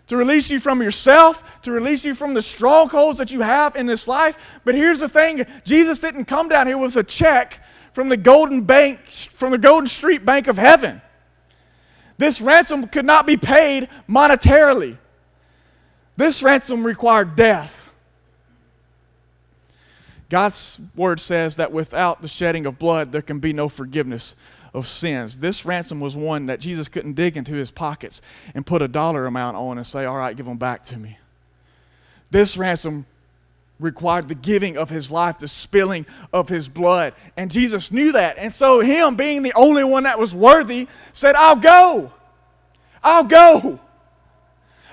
to 0.08 0.16
release 0.16 0.50
you 0.50 0.58
from 0.58 0.82
yourself, 0.82 1.62
to 1.62 1.70
release 1.70 2.04
you 2.04 2.14
from 2.14 2.34
the 2.34 2.42
strongholds 2.42 3.18
that 3.18 3.30
you 3.30 3.42
have 3.42 3.76
in 3.76 3.86
this 3.86 4.08
life. 4.08 4.60
But 4.64 4.74
here's 4.74 5.00
the 5.00 5.08
thing 5.08 5.46
Jesus 5.64 5.98
didn't 5.98 6.24
come 6.24 6.48
down 6.48 6.66
here 6.66 6.78
with 6.78 6.96
a 6.96 7.04
check 7.04 7.62
from 7.92 8.08
the 8.08 8.16
golden 8.16 8.62
bank 8.62 9.10
from 9.10 9.52
the 9.52 9.58
golden 9.58 9.86
street 9.86 10.24
bank 10.24 10.46
of 10.46 10.56
heaven. 10.56 11.00
This 12.16 12.40
ransom 12.40 12.88
could 12.88 13.04
not 13.04 13.26
be 13.26 13.36
paid 13.36 13.88
monetarily. 14.08 14.98
This 16.16 16.42
ransom 16.42 16.84
required 16.84 17.36
death. 17.36 17.92
God's 20.28 20.80
word 20.94 21.20
says 21.20 21.56
that 21.56 21.72
without 21.72 22.20
the 22.22 22.28
shedding 22.28 22.66
of 22.66 22.78
blood 22.78 23.12
there 23.12 23.22
can 23.22 23.38
be 23.38 23.52
no 23.52 23.68
forgiveness 23.68 24.36
of 24.74 24.86
sins 24.86 25.40
this 25.40 25.64
ransom 25.64 26.00
was 26.00 26.16
one 26.16 26.46
that 26.46 26.60
jesus 26.60 26.88
couldn't 26.88 27.14
dig 27.14 27.36
into 27.36 27.52
his 27.52 27.70
pockets 27.70 28.20
and 28.54 28.66
put 28.66 28.82
a 28.82 28.88
dollar 28.88 29.26
amount 29.26 29.56
on 29.56 29.78
and 29.78 29.86
say 29.86 30.04
all 30.04 30.16
right 30.16 30.36
give 30.36 30.46
them 30.46 30.58
back 30.58 30.84
to 30.84 30.96
me 30.96 31.18
this 32.30 32.56
ransom 32.56 33.06
required 33.80 34.28
the 34.28 34.34
giving 34.34 34.76
of 34.76 34.90
his 34.90 35.10
life, 35.10 35.38
the 35.38 35.48
spilling 35.48 36.06
of 36.32 36.48
his 36.48 36.68
blood. 36.68 37.14
And 37.36 37.50
Jesus 37.50 37.92
knew 37.92 38.12
that. 38.12 38.38
And 38.38 38.52
so, 38.52 38.80
him 38.80 39.16
being 39.16 39.42
the 39.42 39.52
only 39.54 39.84
one 39.84 40.04
that 40.04 40.18
was 40.18 40.34
worthy, 40.34 40.88
said, 41.12 41.34
I'll 41.34 41.56
go. 41.56 42.12
I'll 43.02 43.24
go. 43.24 43.78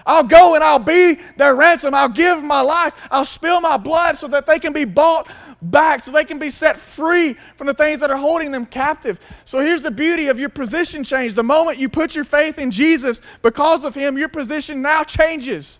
I'll 0.06 0.24
go 0.24 0.54
and 0.54 0.64
I'll 0.64 0.78
be 0.78 1.18
their 1.36 1.56
ransom. 1.56 1.96
I'll 1.96 2.10
give 2.10 2.44
my 2.44 2.62
life. 2.62 2.94
I'll 3.10 3.26
spill 3.26 3.60
my 3.60 3.78
blood 3.78 4.18
so 4.18 4.28
that 4.28 4.46
they 4.46 4.60
can 4.60 4.72
be 4.72 4.86
bought 4.86 5.28
back, 5.70 6.02
so 6.02 6.12
they 6.12 6.26
can 6.26 6.40
be 6.40 6.50
set 6.50 6.78
free 6.78 7.34
from 7.56 7.68
the 7.68 7.74
things 7.74 8.00
that 8.00 8.12
are 8.12 8.18
holding 8.18 8.52
them 8.52 8.66
captive. 8.66 9.20
So 9.44 9.60
here's 9.60 9.82
the 9.82 9.92
beauty 9.92 10.28
of 10.28 10.40
your 10.40 10.50
position 10.50 11.04
change. 11.04 11.34
The 11.34 11.44
moment 11.44 11.78
you 11.78 11.90
put 11.90 12.16
your 12.16 12.26
faith 12.26 12.58
in 12.58 12.72
Jesus, 12.72 13.22
because 13.42 13.84
of 13.84 13.96
Him, 13.96 14.18
your 14.18 14.30
position 14.30 14.82
now 14.82 15.04
changes. 15.04 15.80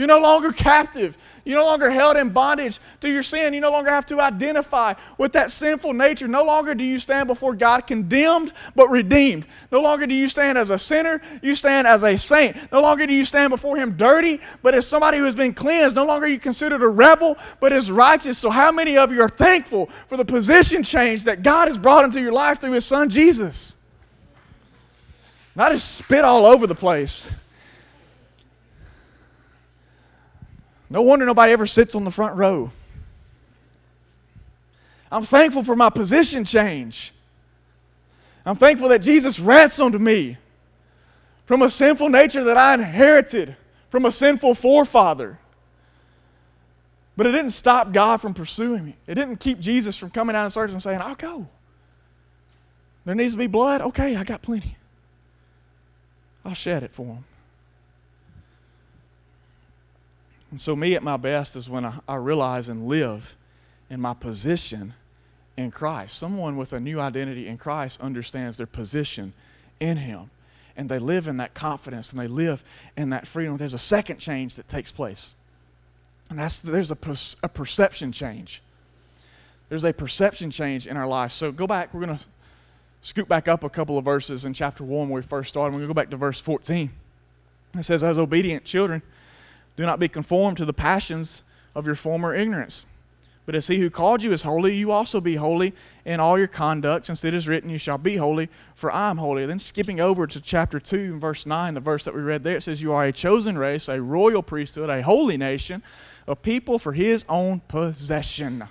You're 0.00 0.06
no 0.06 0.18
longer 0.18 0.50
captive. 0.50 1.18
You're 1.44 1.58
no 1.58 1.66
longer 1.66 1.90
held 1.90 2.16
in 2.16 2.30
bondage 2.30 2.78
to 3.02 3.10
your 3.10 3.22
sin. 3.22 3.52
You 3.52 3.60
no 3.60 3.70
longer 3.70 3.90
have 3.90 4.06
to 4.06 4.18
identify 4.18 4.94
with 5.18 5.34
that 5.34 5.50
sinful 5.50 5.92
nature. 5.92 6.26
No 6.26 6.42
longer 6.42 6.74
do 6.74 6.82
you 6.82 6.98
stand 6.98 7.26
before 7.26 7.54
God 7.54 7.86
condemned, 7.86 8.54
but 8.74 8.88
redeemed. 8.88 9.44
No 9.70 9.82
longer 9.82 10.06
do 10.06 10.14
you 10.14 10.26
stand 10.26 10.56
as 10.56 10.70
a 10.70 10.78
sinner, 10.78 11.20
you 11.42 11.54
stand 11.54 11.86
as 11.86 12.02
a 12.02 12.16
saint. 12.16 12.56
No 12.72 12.80
longer 12.80 13.06
do 13.06 13.12
you 13.12 13.26
stand 13.26 13.50
before 13.50 13.76
Him 13.76 13.98
dirty, 13.98 14.40
but 14.62 14.74
as 14.74 14.86
somebody 14.86 15.18
who 15.18 15.24
has 15.24 15.36
been 15.36 15.52
cleansed. 15.52 15.96
No 15.96 16.06
longer 16.06 16.24
are 16.24 16.30
you 16.30 16.38
considered 16.38 16.80
a 16.80 16.88
rebel, 16.88 17.36
but 17.60 17.74
as 17.74 17.90
righteous. 17.90 18.38
So, 18.38 18.48
how 18.48 18.72
many 18.72 18.96
of 18.96 19.12
you 19.12 19.20
are 19.20 19.28
thankful 19.28 19.88
for 20.06 20.16
the 20.16 20.24
position 20.24 20.82
change 20.82 21.24
that 21.24 21.42
God 21.42 21.68
has 21.68 21.76
brought 21.76 22.06
into 22.06 22.22
your 22.22 22.32
life 22.32 22.58
through 22.58 22.72
His 22.72 22.86
Son 22.86 23.10
Jesus? 23.10 23.76
Not 25.54 25.72
just 25.72 25.96
spit 25.96 26.24
all 26.24 26.46
over 26.46 26.66
the 26.66 26.74
place. 26.74 27.34
No 30.90 31.02
wonder 31.02 31.24
nobody 31.24 31.52
ever 31.52 31.66
sits 31.66 31.94
on 31.94 32.04
the 32.04 32.10
front 32.10 32.36
row. 32.36 32.72
I'm 35.10 35.22
thankful 35.22 35.62
for 35.62 35.76
my 35.76 35.88
position 35.88 36.44
change. 36.44 37.12
I'm 38.44 38.56
thankful 38.56 38.88
that 38.88 38.98
Jesus 38.98 39.38
ransomed 39.38 40.00
me 40.00 40.36
from 41.44 41.62
a 41.62 41.70
sinful 41.70 42.08
nature 42.08 42.44
that 42.44 42.56
I 42.56 42.74
inherited 42.74 43.56
from 43.88 44.04
a 44.04 44.12
sinful 44.12 44.54
forefather. 44.54 45.38
But 47.16 47.26
it 47.26 47.32
didn't 47.32 47.50
stop 47.50 47.92
God 47.92 48.20
from 48.20 48.34
pursuing 48.34 48.84
me. 48.84 48.96
It 49.06 49.14
didn't 49.14 49.36
keep 49.36 49.60
Jesus 49.60 49.96
from 49.96 50.10
coming 50.10 50.34
out 50.34 50.44
and 50.44 50.52
search 50.52 50.70
and 50.70 50.80
saying, 50.80 51.00
I'll 51.00 51.14
go. 51.14 51.48
There 53.04 53.14
needs 53.14 53.34
to 53.34 53.38
be 53.38 53.46
blood? 53.46 53.80
Okay, 53.80 54.16
I 54.16 54.24
got 54.24 54.42
plenty. 54.42 54.76
I'll 56.44 56.54
shed 56.54 56.82
it 56.82 56.92
for 56.92 57.06
him. 57.06 57.24
And 60.50 60.60
so, 60.60 60.74
me 60.74 60.94
at 60.94 61.02
my 61.02 61.16
best 61.16 61.54
is 61.56 61.68
when 61.68 61.84
I, 61.84 61.94
I 62.08 62.16
realize 62.16 62.68
and 62.68 62.88
live 62.88 63.36
in 63.88 64.00
my 64.00 64.14
position 64.14 64.94
in 65.56 65.70
Christ. 65.70 66.18
Someone 66.18 66.56
with 66.56 66.72
a 66.72 66.80
new 66.80 67.00
identity 67.00 67.46
in 67.46 67.58
Christ 67.58 68.00
understands 68.00 68.56
their 68.56 68.66
position 68.66 69.32
in 69.78 69.98
Him. 69.98 70.30
And 70.76 70.88
they 70.88 70.98
live 70.98 71.28
in 71.28 71.36
that 71.38 71.54
confidence 71.54 72.12
and 72.12 72.20
they 72.20 72.26
live 72.26 72.64
in 72.96 73.10
that 73.10 73.26
freedom. 73.26 73.56
There's 73.56 73.74
a 73.74 73.78
second 73.78 74.18
change 74.18 74.54
that 74.56 74.68
takes 74.68 74.90
place. 74.90 75.34
And 76.30 76.38
that's 76.38 76.60
there's 76.60 76.90
a, 76.90 76.98
a 77.42 77.48
perception 77.48 78.12
change. 78.12 78.62
There's 79.68 79.84
a 79.84 79.92
perception 79.92 80.50
change 80.50 80.86
in 80.86 80.96
our 80.96 81.06
life. 81.06 81.32
So 81.32 81.52
go 81.52 81.66
back, 81.66 81.92
we're 81.92 82.06
going 82.06 82.18
to 82.18 82.24
scoot 83.02 83.28
back 83.28 83.48
up 83.48 83.62
a 83.64 83.68
couple 83.68 83.98
of 83.98 84.04
verses 84.04 84.44
in 84.44 84.54
chapter 84.54 84.84
1 84.84 85.08
where 85.08 85.20
we 85.20 85.26
first 85.26 85.50
started. 85.50 85.72
We're 85.72 85.80
going 85.80 85.88
to 85.88 85.94
go 85.94 85.94
back 85.94 86.10
to 86.10 86.16
verse 86.16 86.40
14. 86.40 86.90
It 87.78 87.84
says, 87.84 88.02
As 88.02 88.18
obedient 88.18 88.64
children, 88.64 89.02
do 89.80 89.86
not 89.86 89.98
be 89.98 90.08
conformed 90.08 90.58
to 90.58 90.66
the 90.66 90.74
passions 90.74 91.42
of 91.74 91.86
your 91.86 91.94
former 91.94 92.34
ignorance. 92.34 92.84
But 93.46 93.54
as 93.54 93.68
he 93.68 93.78
who 93.78 93.88
called 93.88 94.22
you 94.22 94.30
is 94.30 94.42
holy, 94.42 94.76
you 94.76 94.90
also 94.90 95.22
be 95.22 95.36
holy 95.36 95.72
in 96.04 96.20
all 96.20 96.36
your 96.36 96.48
conduct, 96.48 97.06
since 97.06 97.24
it 97.24 97.32
is 97.32 97.48
written, 97.48 97.70
You 97.70 97.78
shall 97.78 97.96
be 97.96 98.16
holy, 98.16 98.50
for 98.74 98.92
I 98.92 99.08
am 99.08 99.16
holy. 99.16 99.46
Then 99.46 99.58
skipping 99.58 99.98
over 99.98 100.26
to 100.26 100.38
chapter 100.38 100.80
2, 100.80 101.18
verse 101.18 101.46
9, 101.46 101.72
the 101.72 101.80
verse 101.80 102.04
that 102.04 102.14
we 102.14 102.20
read 102.20 102.42
there, 102.42 102.58
it 102.58 102.62
says, 102.62 102.82
You 102.82 102.92
are 102.92 103.06
a 103.06 103.12
chosen 103.12 103.56
race, 103.56 103.88
a 103.88 104.02
royal 104.02 104.42
priesthood, 104.42 104.90
a 104.90 105.00
holy 105.00 105.38
nation, 105.38 105.82
a 106.28 106.36
people 106.36 106.78
for 106.78 106.92
his 106.92 107.24
own 107.26 107.60
possession. 107.60 108.64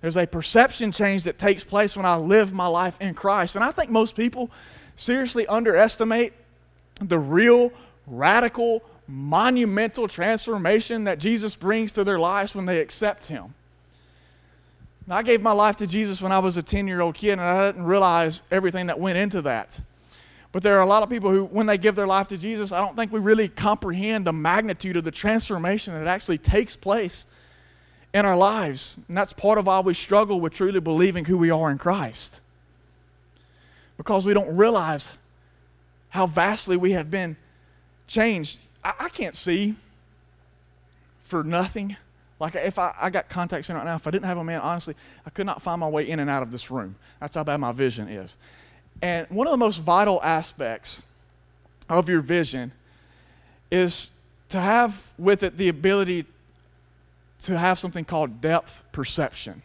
There's 0.00 0.16
a 0.16 0.28
perception 0.28 0.92
change 0.92 1.24
that 1.24 1.40
takes 1.40 1.64
place 1.64 1.96
when 1.96 2.06
I 2.06 2.14
live 2.14 2.52
my 2.52 2.68
life 2.68 2.96
in 3.00 3.14
Christ. 3.14 3.56
And 3.56 3.64
I 3.64 3.72
think 3.72 3.90
most 3.90 4.14
people 4.14 4.48
seriously 4.94 5.48
underestimate 5.48 6.34
the 7.00 7.18
real, 7.18 7.72
radical, 8.06 8.84
monumental 9.10 10.08
transformation 10.08 11.04
that 11.04 11.18
Jesus 11.18 11.54
brings 11.56 11.92
to 11.92 12.04
their 12.04 12.18
lives 12.18 12.54
when 12.54 12.66
they 12.66 12.80
accept 12.80 13.26
Him. 13.26 13.54
I 15.08 15.24
gave 15.24 15.42
my 15.42 15.50
life 15.52 15.76
to 15.76 15.88
Jesus 15.88 16.22
when 16.22 16.30
I 16.30 16.38
was 16.38 16.56
a 16.56 16.62
10 16.62 16.86
year 16.86 17.00
old 17.00 17.16
kid, 17.16 17.32
and 17.32 17.40
I 17.40 17.66
didn't 17.66 17.84
realize 17.84 18.42
everything 18.50 18.86
that 18.86 19.00
went 19.00 19.18
into 19.18 19.42
that. 19.42 19.80
But 20.52 20.62
there 20.62 20.76
are 20.76 20.82
a 20.82 20.86
lot 20.86 21.02
of 21.02 21.10
people 21.10 21.30
who, 21.30 21.44
when 21.44 21.66
they 21.66 21.78
give 21.78 21.96
their 21.96 22.06
life 22.06 22.28
to 22.28 22.38
Jesus, 22.38 22.72
I 22.72 22.80
don't 22.80 22.96
think 22.96 23.12
we 23.12 23.20
really 23.20 23.48
comprehend 23.48 24.26
the 24.26 24.32
magnitude 24.32 24.96
of 24.96 25.04
the 25.04 25.10
transformation 25.10 25.94
that 25.94 26.06
actually 26.06 26.38
takes 26.38 26.76
place 26.76 27.26
in 28.12 28.24
our 28.24 28.36
lives. 28.36 28.98
And 29.08 29.16
that's 29.16 29.32
part 29.32 29.58
of 29.58 29.66
why 29.66 29.80
we 29.80 29.94
struggle 29.94 30.40
with 30.40 30.52
truly 30.52 30.80
believing 30.80 31.24
who 31.24 31.38
we 31.38 31.50
are 31.50 31.70
in 31.70 31.78
Christ. 31.78 32.40
Because 33.96 34.24
we 34.24 34.34
don't 34.34 34.56
realize 34.56 35.16
how 36.08 36.26
vastly 36.26 36.76
we 36.76 36.92
have 36.92 37.10
been 37.10 37.36
changed. 38.06 38.58
I, 38.84 38.94
I 39.00 39.08
can't 39.08 39.34
see 39.34 39.76
for 41.20 41.44
nothing. 41.44 41.96
Like 42.38 42.54
if 42.54 42.78
I, 42.78 42.94
I 43.00 43.10
got 43.10 43.28
contacts 43.28 43.70
in 43.70 43.76
right 43.76 43.84
now, 43.84 43.96
if 43.96 44.06
I 44.06 44.10
didn't 44.10 44.24
have 44.24 44.38
a 44.38 44.44
man, 44.44 44.60
honestly, 44.60 44.94
I 45.26 45.30
could 45.30 45.46
not 45.46 45.62
find 45.62 45.80
my 45.80 45.88
way 45.88 46.08
in 46.08 46.20
and 46.20 46.30
out 46.30 46.42
of 46.42 46.50
this 46.50 46.70
room. 46.70 46.96
That's 47.20 47.36
how 47.36 47.44
bad 47.44 47.58
my 47.58 47.72
vision 47.72 48.08
is. 48.08 48.36
And 49.02 49.26
one 49.30 49.46
of 49.46 49.52
the 49.52 49.56
most 49.56 49.78
vital 49.78 50.20
aspects 50.22 51.02
of 51.88 52.08
your 52.08 52.20
vision 52.20 52.72
is 53.70 54.10
to 54.48 54.60
have 54.60 55.12
with 55.18 55.42
it 55.42 55.56
the 55.56 55.68
ability 55.68 56.26
to 57.40 57.58
have 57.58 57.78
something 57.78 58.04
called 58.04 58.40
depth 58.40 58.84
perception. 58.92 59.62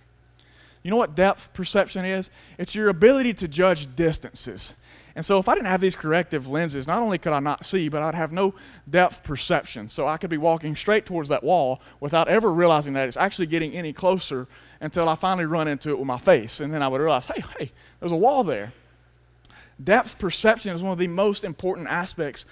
You 0.86 0.92
know 0.92 0.98
what 0.98 1.16
depth 1.16 1.52
perception 1.54 2.06
is? 2.06 2.30
It's 2.60 2.76
your 2.76 2.90
ability 2.90 3.34
to 3.36 3.48
judge 3.48 3.96
distances. 3.96 4.76
And 5.16 5.26
so 5.26 5.40
if 5.40 5.50
I 5.50 5.56
didn't 5.56 5.66
have 5.66 5.82
these 5.82 5.96
corrective 5.96 6.48
lenses, 6.48 6.86
not 6.86 7.02
only 7.02 7.18
could 7.18 7.34
I 7.34 7.40
not 7.40 7.66
see, 7.66 7.90
but 7.90 8.04
I'd 8.04 8.14
have 8.14 8.32
no 8.32 8.54
depth 8.88 9.24
perception. 9.24 9.88
So 9.88 10.08
I 10.08 10.18
could 10.18 10.30
be 10.30 10.38
walking 10.38 10.76
straight 10.76 11.08
towards 11.08 11.30
that 11.30 11.44
wall 11.44 11.82
without 12.00 12.28
ever 12.28 12.54
realizing 12.54 12.94
that 12.94 13.08
it's 13.08 13.18
actually 13.18 13.48
getting 13.48 13.74
any 13.74 13.94
closer 13.94 14.46
until 14.80 15.10
I 15.10 15.16
finally 15.16 15.46
run 15.46 15.68
into 15.68 15.90
it 15.90 15.98
with 15.98 16.06
my 16.06 16.20
face. 16.20 16.60
And 16.60 16.72
then 16.72 16.84
I 16.84 16.88
would 16.88 17.02
realize, 17.02 17.26
hey, 17.26 17.44
hey, 17.58 17.72
there's 18.00 18.12
a 18.12 18.16
wall 18.16 18.44
there. 18.44 18.72
Depth 19.84 20.20
perception 20.20 20.76
is 20.76 20.84
one 20.84 20.92
of 20.92 21.00
the 21.00 21.08
most 21.08 21.44
important 21.44 21.88
aspects 21.88 22.46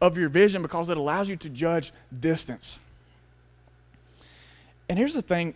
of 0.00 0.18
your 0.18 0.28
vision 0.28 0.60
because 0.60 0.88
it 0.88 0.96
allows 0.96 1.28
you 1.28 1.36
to 1.36 1.48
judge 1.48 1.92
distance. 2.18 2.80
And 4.88 4.98
here's 4.98 5.14
the 5.14 5.22
thing 5.22 5.54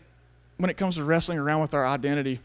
when 0.61 0.71
it 0.71 0.77
comes 0.77 0.97
to 0.97 1.05
wrestling 1.05 1.39
around 1.39 1.63
with 1.63 1.73
our 1.73 1.87
identity, 1.87 2.39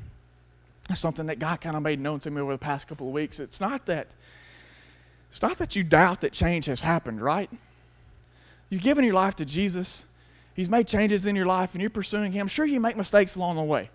that's 0.88 1.02
something 1.02 1.26
that 1.26 1.38
God 1.38 1.60
kind 1.60 1.76
of 1.76 1.84
made 1.84 2.00
known 2.00 2.20
to 2.22 2.32
me 2.32 2.42
over 2.42 2.54
the 2.54 2.58
past 2.58 2.88
couple 2.88 3.08
of 3.08 3.14
weeks. 3.14 3.40
It's 3.40 3.60
not 3.60 3.86
that 3.88 4.08
it's 5.30 5.42
not 5.42 5.58
that 5.58 5.76
you 5.76 5.84
doubt 5.84 6.22
that 6.22 6.32
change 6.32 6.68
has 6.68 6.82
happened, 6.82 7.22
right? 7.22 7.50
You've 8.70 8.84
given 8.84 9.04
your 9.04 9.16
life 9.16 9.36
to 9.36 9.46
Jesus. 9.46 10.06
He's 10.54 10.70
made 10.70 10.88
changes 10.88 11.26
in 11.26 11.36
your 11.36 11.46
life 11.46 11.74
and 11.74 11.82
you're 11.82 11.90
pursuing 11.90 12.32
him. 12.32 12.48
Sure 12.48 12.66
you 12.66 12.80
make 12.80 12.96
mistakes 12.96 13.36
along 13.36 13.58
the 13.58 13.64
way. 13.64 13.90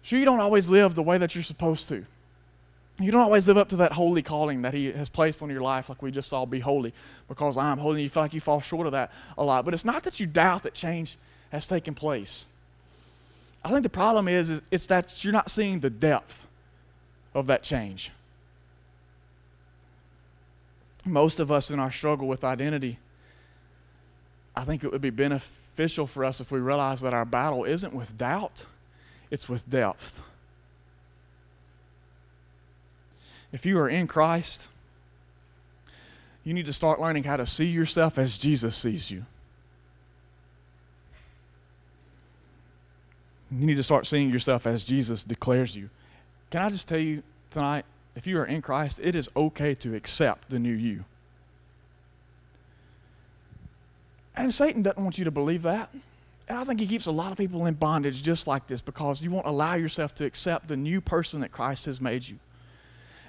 Sure 0.00 0.18
you 0.18 0.24
don't 0.24 0.40
always 0.40 0.70
live 0.70 0.94
the 0.94 1.02
way 1.02 1.18
that 1.18 1.34
you're 1.34 1.44
supposed 1.44 1.86
to. 1.90 2.06
You 2.98 3.12
don't 3.12 3.20
always 3.20 3.46
live 3.46 3.58
up 3.58 3.68
to 3.70 3.76
that 3.76 3.92
holy 3.92 4.22
calling 4.22 4.62
that 4.62 4.72
he 4.72 4.92
has 4.92 5.10
placed 5.10 5.42
on 5.42 5.50
your 5.50 5.60
life, 5.60 5.90
like 5.90 6.00
we 6.00 6.10
just 6.10 6.30
saw, 6.30 6.46
be 6.46 6.60
holy, 6.60 6.94
because 7.28 7.58
I'm 7.58 7.76
holy. 7.76 8.02
You 8.02 8.08
feel 8.08 8.22
like 8.22 8.32
you 8.32 8.40
fall 8.40 8.60
short 8.60 8.86
of 8.86 8.92
that 8.92 9.12
a 9.36 9.44
lot. 9.44 9.66
But 9.66 9.74
it's 9.74 9.84
not 9.84 10.02
that 10.04 10.18
you 10.18 10.26
doubt 10.26 10.62
that 10.62 10.72
change 10.72 11.18
has 11.50 11.68
taken 11.68 11.94
place. 11.94 12.46
I 13.64 13.68
think 13.68 13.82
the 13.82 13.90
problem 13.90 14.26
is, 14.28 14.50
is 14.50 14.62
it's 14.70 14.86
that 14.86 15.22
you're 15.22 15.32
not 15.32 15.50
seeing 15.50 15.80
the 15.80 15.90
depth 15.90 16.46
of 17.34 17.46
that 17.46 17.62
change. 17.62 18.10
Most 21.04 21.40
of 21.40 21.50
us 21.50 21.70
in 21.70 21.78
our 21.78 21.90
struggle 21.90 22.26
with 22.28 22.44
identity, 22.44 22.98
I 24.54 24.64
think 24.64 24.84
it 24.84 24.92
would 24.92 25.00
be 25.00 25.10
beneficial 25.10 26.06
for 26.06 26.24
us 26.24 26.40
if 26.40 26.50
we 26.50 26.58
realize 26.58 27.00
that 27.00 27.14
our 27.14 27.24
battle 27.24 27.64
isn't 27.64 27.94
with 27.94 28.16
doubt, 28.18 28.66
it's 29.30 29.48
with 29.48 29.68
depth. 29.68 30.22
If 33.52 33.66
you 33.66 33.78
are 33.78 33.88
in 33.88 34.06
Christ, 34.06 34.70
you 36.44 36.54
need 36.54 36.66
to 36.66 36.72
start 36.72 37.00
learning 37.00 37.24
how 37.24 37.36
to 37.36 37.46
see 37.46 37.66
yourself 37.66 38.18
as 38.18 38.38
Jesus 38.38 38.76
sees 38.76 39.10
you. 39.10 39.26
You 43.50 43.66
need 43.66 43.76
to 43.76 43.82
start 43.82 44.06
seeing 44.06 44.30
yourself 44.30 44.66
as 44.66 44.84
Jesus 44.84 45.24
declares 45.24 45.76
you. 45.76 45.90
Can 46.50 46.62
I 46.62 46.70
just 46.70 46.88
tell 46.88 46.98
you 46.98 47.22
tonight, 47.50 47.84
if 48.14 48.26
you 48.26 48.38
are 48.38 48.44
in 48.44 48.62
Christ, 48.62 49.00
it 49.02 49.14
is 49.14 49.28
okay 49.36 49.74
to 49.76 49.94
accept 49.94 50.50
the 50.50 50.58
new 50.58 50.72
you. 50.72 51.04
And 54.36 54.52
Satan 54.54 54.82
doesn't 54.82 55.02
want 55.02 55.18
you 55.18 55.24
to 55.24 55.30
believe 55.30 55.62
that. 55.62 55.90
And 56.48 56.58
I 56.58 56.64
think 56.64 56.80
he 56.80 56.86
keeps 56.86 57.06
a 57.06 57.12
lot 57.12 57.30
of 57.30 57.38
people 57.38 57.66
in 57.66 57.74
bondage 57.74 58.22
just 58.22 58.46
like 58.46 58.66
this 58.66 58.82
because 58.82 59.22
you 59.22 59.30
won't 59.30 59.46
allow 59.46 59.74
yourself 59.74 60.14
to 60.16 60.24
accept 60.24 60.66
the 60.66 60.76
new 60.76 61.00
person 61.00 61.40
that 61.40 61.52
Christ 61.52 61.86
has 61.86 62.00
made 62.00 62.28
you. 62.28 62.38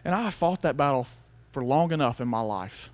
And 0.03 0.15
I 0.15 0.23
have 0.23 0.33
fought 0.33 0.61
that 0.61 0.77
battle 0.77 1.07
for 1.51 1.63
long 1.63 1.91
enough 1.91 2.19
in 2.19 2.27
my 2.27 2.41
life. 2.41 2.89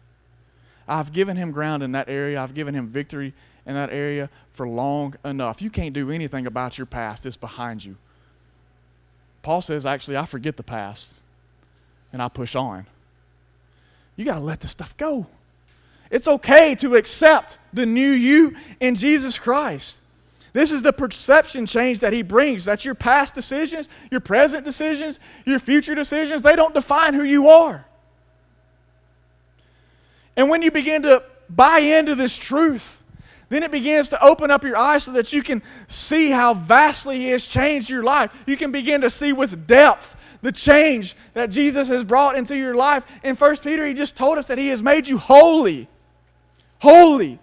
I've 0.87 1.13
given 1.13 1.37
him 1.37 1.51
ground 1.51 1.83
in 1.83 1.91
that 1.93 2.09
area. 2.09 2.41
I've 2.41 2.53
given 2.53 2.73
him 2.73 2.87
victory 2.87 3.33
in 3.67 3.75
that 3.75 3.91
area 3.91 4.29
for 4.53 4.67
long 4.67 5.13
enough. 5.23 5.61
You 5.61 5.69
can't 5.69 5.93
do 5.93 6.09
anything 6.09 6.47
about 6.47 6.77
your 6.77 6.87
past, 6.87 7.25
it's 7.25 7.37
behind 7.37 7.85
you. 7.85 7.97
Paul 9.43 9.61
says, 9.61 9.85
actually, 9.85 10.17
I 10.17 10.25
forget 10.25 10.57
the 10.57 10.63
past 10.63 11.15
and 12.11 12.21
I 12.21 12.29
push 12.29 12.55
on. 12.55 12.87
You 14.15 14.25
got 14.25 14.35
to 14.35 14.39
let 14.39 14.61
this 14.61 14.71
stuff 14.71 14.97
go. 14.97 15.27
It's 16.09 16.27
okay 16.27 16.73
to 16.75 16.95
accept 16.95 17.57
the 17.73 17.85
new 17.85 18.09
you 18.09 18.55
in 18.79 18.95
Jesus 18.95 19.37
Christ. 19.37 20.01
This 20.53 20.71
is 20.71 20.81
the 20.81 20.93
perception 20.93 21.65
change 21.65 21.99
that 21.99 22.13
he 22.13 22.23
brings. 22.23 22.65
That 22.65 22.83
your 22.85 22.95
past 22.95 23.35
decisions, 23.35 23.89
your 24.09 24.21
present 24.21 24.65
decisions, 24.65 25.19
your 25.45 25.59
future 25.59 25.93
decisions, 25.93 26.41
they 26.41 26.55
don't 26.55 26.73
define 26.73 27.13
who 27.13 27.23
you 27.23 27.49
are. 27.49 27.85
And 30.35 30.49
when 30.49 30.61
you 30.61 30.71
begin 30.71 31.01
to 31.03 31.21
buy 31.49 31.79
into 31.79 32.15
this 32.15 32.37
truth, 32.37 32.96
then 33.49 33.63
it 33.63 33.71
begins 33.71 34.09
to 34.09 34.23
open 34.23 34.51
up 34.51 34.63
your 34.63 34.75
eyes 34.75 35.03
so 35.03 35.13
that 35.13 35.31
you 35.31 35.41
can 35.41 35.61
see 35.87 36.29
how 36.31 36.53
vastly 36.53 37.19
He 37.19 37.29
has 37.29 37.47
changed 37.47 37.89
your 37.89 38.03
life. 38.03 38.31
You 38.45 38.57
can 38.57 38.71
begin 38.71 39.01
to 39.01 39.09
see 39.09 39.31
with 39.31 39.67
depth 39.67 40.15
the 40.41 40.51
change 40.51 41.15
that 41.33 41.47
Jesus 41.47 41.87
has 41.87 42.03
brought 42.03 42.35
into 42.35 42.57
your 42.57 42.75
life. 42.75 43.05
In 43.23 43.35
1 43.35 43.57
Peter, 43.57 43.85
He 43.85 43.93
just 43.93 44.17
told 44.17 44.37
us 44.37 44.47
that 44.47 44.57
He 44.57 44.67
has 44.67 44.83
made 44.83 45.07
you 45.07 45.17
holy. 45.17 45.87
Holy. 46.79 47.39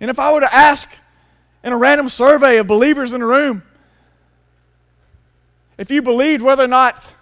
And 0.00 0.10
if 0.10 0.18
I 0.18 0.32
were 0.32 0.40
to 0.40 0.54
ask 0.54 0.90
in 1.62 1.72
a 1.72 1.76
random 1.76 2.08
survey 2.08 2.58
of 2.58 2.66
believers 2.66 3.12
in 3.12 3.20
the 3.20 3.26
room, 3.26 3.62
if 5.78 5.90
you 5.90 6.02
believed 6.02 6.42
whether 6.42 6.64
or 6.64 6.68
not 6.68 7.14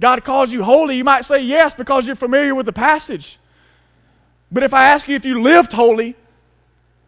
God 0.00 0.24
calls 0.24 0.52
you 0.52 0.64
holy, 0.64 0.96
you 0.96 1.04
might 1.04 1.24
say 1.24 1.42
yes 1.42 1.74
because 1.74 2.06
you're 2.06 2.16
familiar 2.16 2.54
with 2.54 2.66
the 2.66 2.72
passage. 2.72 3.38
But 4.52 4.62
if 4.62 4.74
I 4.74 4.86
ask 4.86 5.08
you 5.08 5.14
if 5.14 5.24
you 5.24 5.40
lived 5.42 5.72
holy 5.72 6.16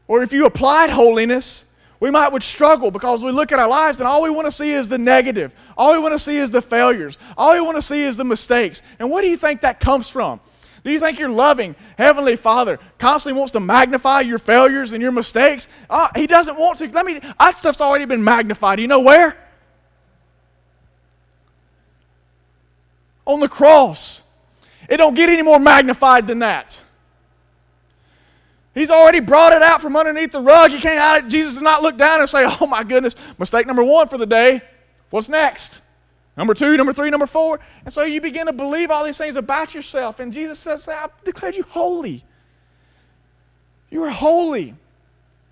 or 0.06 0.22
if 0.22 0.32
you 0.32 0.46
applied 0.46 0.90
holiness, 0.90 1.66
we 1.98 2.10
might 2.10 2.32
would 2.32 2.42
struggle 2.42 2.90
because 2.90 3.22
we 3.22 3.30
look 3.30 3.52
at 3.52 3.58
our 3.58 3.68
lives 3.68 4.00
and 4.00 4.08
all 4.08 4.22
we 4.22 4.30
want 4.30 4.46
to 4.46 4.52
see 4.52 4.72
is 4.72 4.88
the 4.88 4.98
negative. 4.98 5.54
All 5.76 5.92
we 5.92 5.98
want 5.98 6.14
to 6.14 6.18
see 6.18 6.36
is 6.36 6.50
the 6.50 6.62
failures. 6.62 7.18
All 7.36 7.54
we 7.54 7.60
want 7.60 7.76
to 7.76 7.82
see 7.82 8.02
is 8.02 8.16
the 8.16 8.24
mistakes. 8.24 8.82
And 8.98 9.10
what 9.10 9.22
do 9.22 9.28
you 9.28 9.36
think 9.36 9.60
that 9.60 9.78
comes 9.80 10.08
from? 10.08 10.40
Do 10.84 10.90
you 10.90 10.98
think 10.98 11.20
your 11.20 11.28
loving 11.30 11.76
Heavenly 11.96 12.34
Father 12.34 12.80
constantly 12.98 13.38
wants 13.38 13.52
to 13.52 13.60
magnify 13.60 14.22
your 14.22 14.40
failures 14.40 14.92
and 14.92 15.00
your 15.00 15.12
mistakes? 15.12 15.68
Uh, 15.88 16.08
he 16.16 16.26
doesn't 16.26 16.58
want 16.58 16.78
to. 16.78 16.88
Let 16.90 17.06
me, 17.06 17.20
that 17.38 17.56
stuff's 17.56 17.80
already 17.80 18.04
been 18.04 18.24
magnified. 18.24 18.76
Do 18.76 18.82
You 18.82 18.88
know 18.88 19.00
where? 19.00 19.36
On 23.24 23.38
the 23.38 23.48
cross. 23.48 24.24
It 24.88 24.96
don't 24.96 25.14
get 25.14 25.28
any 25.28 25.42
more 25.42 25.60
magnified 25.60 26.26
than 26.26 26.40
that. 26.40 26.82
He's 28.74 28.90
already 28.90 29.20
brought 29.20 29.52
it 29.52 29.62
out 29.62 29.82
from 29.82 29.96
underneath 29.96 30.32
the 30.32 30.40
rug. 30.40 30.72
You 30.72 30.78
can't, 30.78 31.30
Jesus 31.30 31.54
does 31.54 31.62
not 31.62 31.82
look 31.82 31.96
down 31.98 32.20
and 32.20 32.28
say, 32.28 32.44
oh 32.60 32.66
my 32.66 32.82
goodness, 32.82 33.14
mistake 33.38 33.66
number 33.66 33.84
one 33.84 34.08
for 34.08 34.16
the 34.18 34.26
day. 34.26 34.62
What's 35.10 35.28
next? 35.28 35.82
Number 36.36 36.54
two, 36.54 36.76
number 36.78 36.94
three, 36.94 37.10
number 37.10 37.26
four. 37.26 37.60
And 37.84 37.92
so 37.92 38.04
you 38.04 38.20
begin 38.20 38.46
to 38.46 38.52
believe 38.52 38.90
all 38.90 39.04
these 39.04 39.18
things 39.18 39.36
about 39.36 39.74
yourself. 39.74 40.20
And 40.20 40.32
Jesus 40.32 40.58
says, 40.58 40.88
I 40.88 41.08
declared 41.24 41.56
you 41.56 41.64
holy. 41.64 42.24
You 43.90 44.02
are 44.04 44.10
holy. 44.10 44.74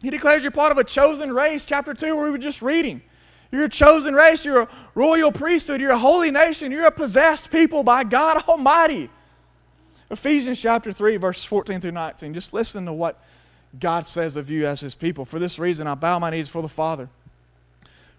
He 0.01 0.09
declares 0.09 0.43
you're 0.43 0.51
part 0.51 0.73
of 0.73 0.79
a 0.79 0.85
chosen 0.85 1.31
race, 1.31 1.67
chapter 1.67 1.93
2, 1.93 2.17
where 2.17 2.25
we 2.25 2.31
were 2.31 2.39
just 2.39 2.63
reading. 2.63 3.03
You're 3.53 3.65
a 3.65 3.69
chosen 3.69 4.15
race. 4.15 4.47
You're 4.47 4.63
a 4.63 4.69
royal 4.95 5.31
priesthood. 5.31 5.83
You're 5.83 5.91
a 5.91 5.99
holy 5.99 6.31
nation. 6.31 6.73
You're 6.73 6.87
a 6.87 6.91
possessed 6.91 7.51
people 7.51 7.83
by 7.83 8.05
God 8.05 8.43
Almighty. 8.49 9.11
Ephesians 10.11 10.61
chapter 10.61 10.91
3, 10.91 11.17
verses 11.17 11.45
14 11.45 11.81
through 11.81 11.93
19. 11.93 12.35
Just 12.35 12.53
listen 12.53 12.85
to 12.87 12.93
what 12.93 13.23
God 13.79 14.07
says 14.07 14.37
of 14.37 14.51
you 14.51 14.67
as 14.67 14.81
his 14.81 14.95
people. 14.95 15.25
For 15.25 15.39
this 15.39 15.59
reason, 15.59 15.87
I 15.87 15.95
bow 15.95 16.19
my 16.19 16.31
knees 16.31 16.49
before 16.49 16.63
the 16.63 16.69
Father, 16.69 17.09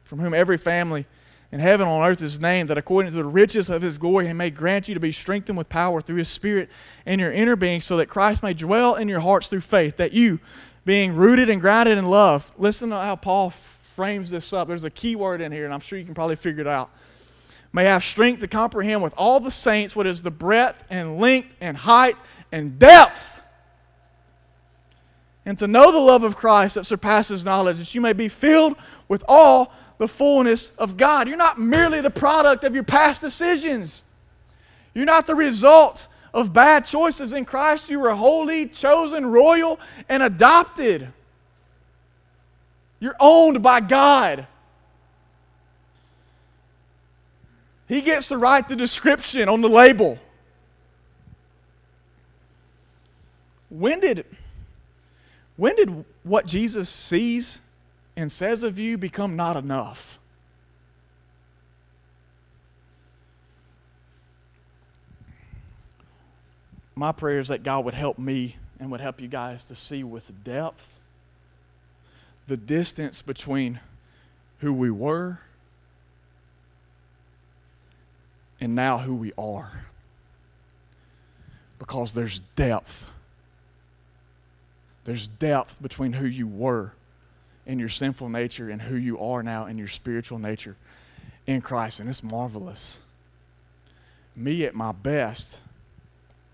from 0.04 0.20
whom 0.20 0.34
every 0.34 0.58
family 0.58 1.06
in 1.52 1.60
heaven 1.60 1.86
and 1.86 1.98
on 1.98 2.10
earth 2.10 2.22
is 2.22 2.40
named, 2.40 2.70
that 2.70 2.78
according 2.78 3.12
to 3.12 3.18
the 3.18 3.26
riches 3.26 3.70
of 3.70 3.82
his 3.82 3.98
glory, 3.98 4.28
he 4.28 4.34
may 4.34 4.50
grant 4.50 4.88
you 4.88 4.94
to 4.94 5.02
be 5.02 5.12
strengthened 5.12 5.58
with 5.58 5.68
power 5.68 6.00
through 6.00 6.16
his 6.16 6.30
Spirit 6.30 6.70
in 7.06 7.20
your 7.20 7.34
inner 7.34 7.58
being, 7.58 7.82
so 7.82 7.98
that 7.98 8.06
Christ 8.06 8.42
may 8.42 8.54
dwell 8.54 8.96
in 8.96 9.10
your 9.10 9.20
hearts 9.20 9.50
through 9.50 9.60
faith, 9.60 9.98
that 9.98 10.14
you, 10.14 10.40
being 10.86 11.14
rooted 11.14 11.50
and 11.50 11.60
grounded 11.60 11.98
in 11.98 12.06
love, 12.06 12.54
listen 12.58 12.90
to 12.92 12.96
how 12.96 13.18
Paul 13.18 13.50
frames 13.50 14.32
this 14.32 14.54
up. 14.54 14.70
There's 14.70 14.86
a 14.86 14.90
key 14.90 15.18
word 15.18 15.42
in 15.42 15.52
here, 15.52 15.66
and 15.66 15.74
I'm 15.74 15.82
sure 15.82 16.00
you 16.00 16.06
can 16.06 16.16
probably 16.16 16.38
figure 16.38 16.62
it 16.62 16.68
out 16.68 16.90
may 17.74 17.86
have 17.86 18.04
strength 18.04 18.42
to 18.42 18.48
comprehend 18.48 19.02
with 19.02 19.14
all 19.18 19.40
the 19.40 19.52
saints 19.52 19.96
what 19.96 20.08
is 20.08 20.22
the 20.22 20.32
breadth 20.32 20.84
and 20.90 21.20
length 21.20 21.56
and 21.62 21.78
height 21.78 22.18
and 22.52 22.78
depth. 22.78 23.42
And 25.46 25.58
to 25.58 25.68
know 25.68 25.92
the 25.92 26.00
love 26.00 26.24
of 26.24 26.36
Christ 26.36 26.76
that 26.76 26.86
surpasses 26.86 27.46
knowledge, 27.46 27.78
that 27.80 27.96
you 27.96 28.02
may 28.02 28.14
be 28.14 28.28
filled 28.28 28.76
with 29.08 29.24
all 29.28 29.74
the 29.98 30.08
fullness 30.08 30.72
of 30.72 30.98
God. 30.98 31.28
You're 31.28 31.38
not 31.38 31.60
merely 31.60 32.02
the 32.02 32.10
product 32.10 32.64
of 32.64 32.74
your 32.74 32.84
past 32.84 33.22
decisions. 33.22 34.04
You're 34.94 35.06
not 35.06 35.28
the 35.28 35.36
result 35.36 36.08
of 36.34 36.54
bad 36.54 36.86
choices 36.86 37.34
in 37.34 37.46
Christ. 37.46 37.90
You 37.90 38.00
were 38.00 38.14
holy, 38.14 38.68
chosen, 38.68 39.26
royal, 39.26 39.80
and 40.10 40.24
adopted. 40.24 41.12
You're 43.00 43.16
owned 43.20 43.64
by 43.64 43.80
God. 43.80 44.48
He 47.92 48.00
gets 48.00 48.30
to 48.30 48.38
write 48.38 48.70
the 48.70 48.76
description 48.78 49.50
on 49.50 49.60
the 49.60 49.68
label. 49.68 50.18
When 53.70 54.00
did, 54.00 54.26
when 55.58 55.76
did 55.76 56.06
what 56.24 56.46
Jesus 56.46 56.88
sees 56.88 57.60
and 58.16 58.32
says 58.32 58.64
of 58.64 58.80
you 58.80 58.98
become 58.98 59.36
not 59.36 59.58
enough? 59.58 60.20
My 66.96 67.12
prayer 67.12 67.40
is 67.40 67.50
that 67.50 67.62
God 67.62 67.84
would 67.84 67.94
help 67.94 68.18
me 68.18 68.56
and 68.80 68.90
would 68.90 69.02
help 69.02 69.20
you 69.20 69.28
guys 69.28 69.66
to 69.66 69.76
see 69.76 70.02
with 70.02 70.46
depth 70.46 70.96
the 72.48 72.56
distance 72.56 73.22
between 73.22 73.82
who 74.60 74.72
we 74.72 74.90
were 74.90 75.42
and 78.62 78.76
now 78.76 79.00
who 79.00 79.16
we 79.16 79.34
are. 79.38 79.86
Because 81.80 82.14
there's 82.14 82.40
depth. 82.40 83.12
There's 85.04 85.28
depth 85.28 85.82
between 85.82 86.14
who 86.14 86.28
you 86.28 86.48
were 86.48 86.94
in 87.66 87.80
your 87.80 87.90
sinful 87.90 88.30
nature 88.30 88.70
and 88.70 88.84
who 88.84 88.96
you 88.96 89.18
are 89.20 89.42
now 89.42 89.66
in 89.66 89.80
your 89.80 89.88
spiritual 89.88 90.38
nature 90.38 90.76
in 91.48 91.62
Christ. 91.62 92.00
And 92.00 92.08
it's 92.08 92.22
marvelous. 92.22 93.00
Me 94.36 94.64
at 94.64 94.76
my 94.76 94.92
best 94.92 95.62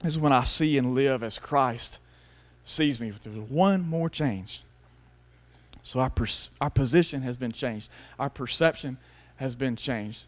is 0.04 0.17
when 0.17 0.32
I 0.32 0.46
see 0.46 0.78
and 0.78 0.96
live 0.96 1.24
as 1.24 1.38
Christ 1.38 2.00
sees 2.63 3.00
me. 3.00 3.12
There's 3.12 3.38
one 3.38 3.88
more 3.88 4.10
change. 4.10 4.63
So 5.82 6.00
our, 6.00 6.10
pers- 6.10 6.50
our 6.62 6.70
position 6.70 7.22
has 7.22 7.38
been 7.38 7.52
changed, 7.52 7.89
our 8.17 8.30
perception 8.30 8.98
has 9.38 9.56
been 9.56 9.76
changed. 9.76 10.26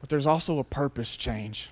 But 0.00 0.08
there's 0.08 0.26
also 0.26 0.58
a 0.58 0.64
purpose 0.64 1.16
change. 1.16 1.70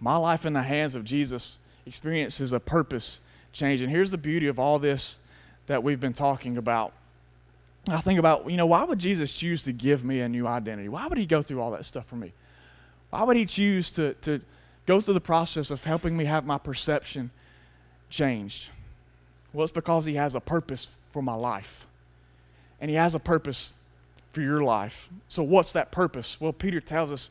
My 0.00 0.16
life 0.16 0.46
in 0.46 0.52
the 0.52 0.62
hands 0.62 0.94
of 0.94 1.04
Jesus 1.04 1.58
experiences 1.86 2.52
a 2.52 2.60
purpose 2.60 3.20
change. 3.52 3.82
And 3.82 3.90
here's 3.90 4.10
the 4.10 4.18
beauty 4.18 4.46
of 4.46 4.58
all 4.58 4.78
this 4.78 5.20
that 5.66 5.82
we've 5.82 6.00
been 6.00 6.12
talking 6.12 6.56
about. 6.56 6.92
I 7.88 8.00
think 8.00 8.18
about, 8.18 8.50
you 8.50 8.56
know, 8.56 8.66
why 8.66 8.84
would 8.84 8.98
Jesus 8.98 9.36
choose 9.36 9.64
to 9.64 9.72
give 9.72 10.04
me 10.04 10.20
a 10.20 10.28
new 10.28 10.46
identity? 10.46 10.88
Why 10.88 11.06
would 11.06 11.18
he 11.18 11.26
go 11.26 11.42
through 11.42 11.60
all 11.60 11.72
that 11.72 11.84
stuff 11.84 12.06
for 12.06 12.16
me? 12.16 12.32
Why 13.10 13.24
would 13.24 13.36
he 13.36 13.44
choose 13.44 13.90
to, 13.92 14.14
to 14.22 14.40
go 14.86 15.00
through 15.00 15.14
the 15.14 15.20
process 15.20 15.70
of 15.70 15.82
helping 15.84 16.16
me 16.16 16.24
have 16.24 16.46
my 16.46 16.58
perception 16.58 17.30
changed? 18.08 18.70
Well, 19.52 19.64
it's 19.64 19.72
because 19.72 20.04
he 20.04 20.14
has 20.14 20.34
a 20.34 20.40
purpose 20.40 20.96
for 21.10 21.22
my 21.22 21.34
life. 21.34 21.86
And 22.80 22.90
he 22.90 22.96
has 22.96 23.14
a 23.14 23.20
purpose 23.20 23.72
for 24.32 24.40
your 24.40 24.62
life. 24.62 25.08
So, 25.28 25.42
what's 25.42 25.72
that 25.72 25.92
purpose? 25.92 26.40
Well, 26.40 26.52
Peter 26.52 26.80
tells 26.80 27.12
us 27.12 27.30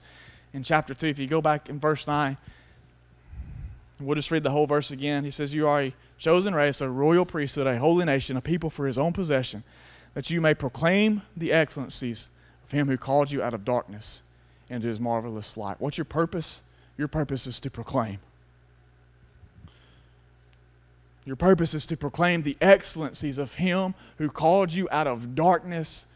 in 0.54 0.64
chapter 0.64 0.94
2, 0.94 1.08
if 1.08 1.20
you 1.20 1.28
go 1.28 1.42
back 1.42 1.70
in 1.70 1.80
verse 1.80 2.08
9, 2.08 2.38
we'll 4.00 4.16
just 4.16 4.32
read 4.32 4.44
the 4.44 4.52
whole 4.52 4.68
verse 4.68 4.92
again. 4.92 5.24
He 5.24 5.32
says, 5.32 5.54
You 5.54 5.68
are 5.68 5.82
a 5.82 5.94
chosen 6.18 6.54
race, 6.54 6.82
a 6.82 6.90
royal 6.90 7.26
priesthood, 7.26 7.68
a 7.68 7.80
holy 7.80 8.06
nation, 8.06 8.38
a 8.38 8.42
people 8.42 8.70
for 8.70 8.86
his 8.86 8.98
own 8.98 9.14
possession, 9.14 9.64
that 10.14 10.30
you 10.30 10.42
may 10.42 10.54
proclaim 10.54 11.24
the 11.36 11.52
excellencies 11.52 12.30
of 12.64 12.72
him 12.72 12.88
who 12.88 12.98
called 12.98 13.32
you 13.32 13.42
out 13.42 13.54
of 13.54 13.66
darkness 13.66 14.24
into 14.70 14.88
his 14.88 15.00
marvelous 15.00 15.58
light. 15.58 15.78
What's 15.80 15.98
your 15.98 16.06
purpose? 16.06 16.64
Your 16.98 17.08
purpose 17.08 17.48
is 17.48 17.60
to 17.62 17.72
proclaim. 17.72 18.20
Your 21.26 21.36
purpose 21.36 21.74
is 21.74 21.86
to 21.88 21.98
proclaim 21.98 22.44
the 22.44 22.58
excellencies 22.62 23.38
of 23.38 23.56
him 23.56 23.94
who 24.18 24.30
called 24.30 24.74
you 24.74 24.88
out 24.92 25.08
of 25.08 25.36
darkness 25.36 26.08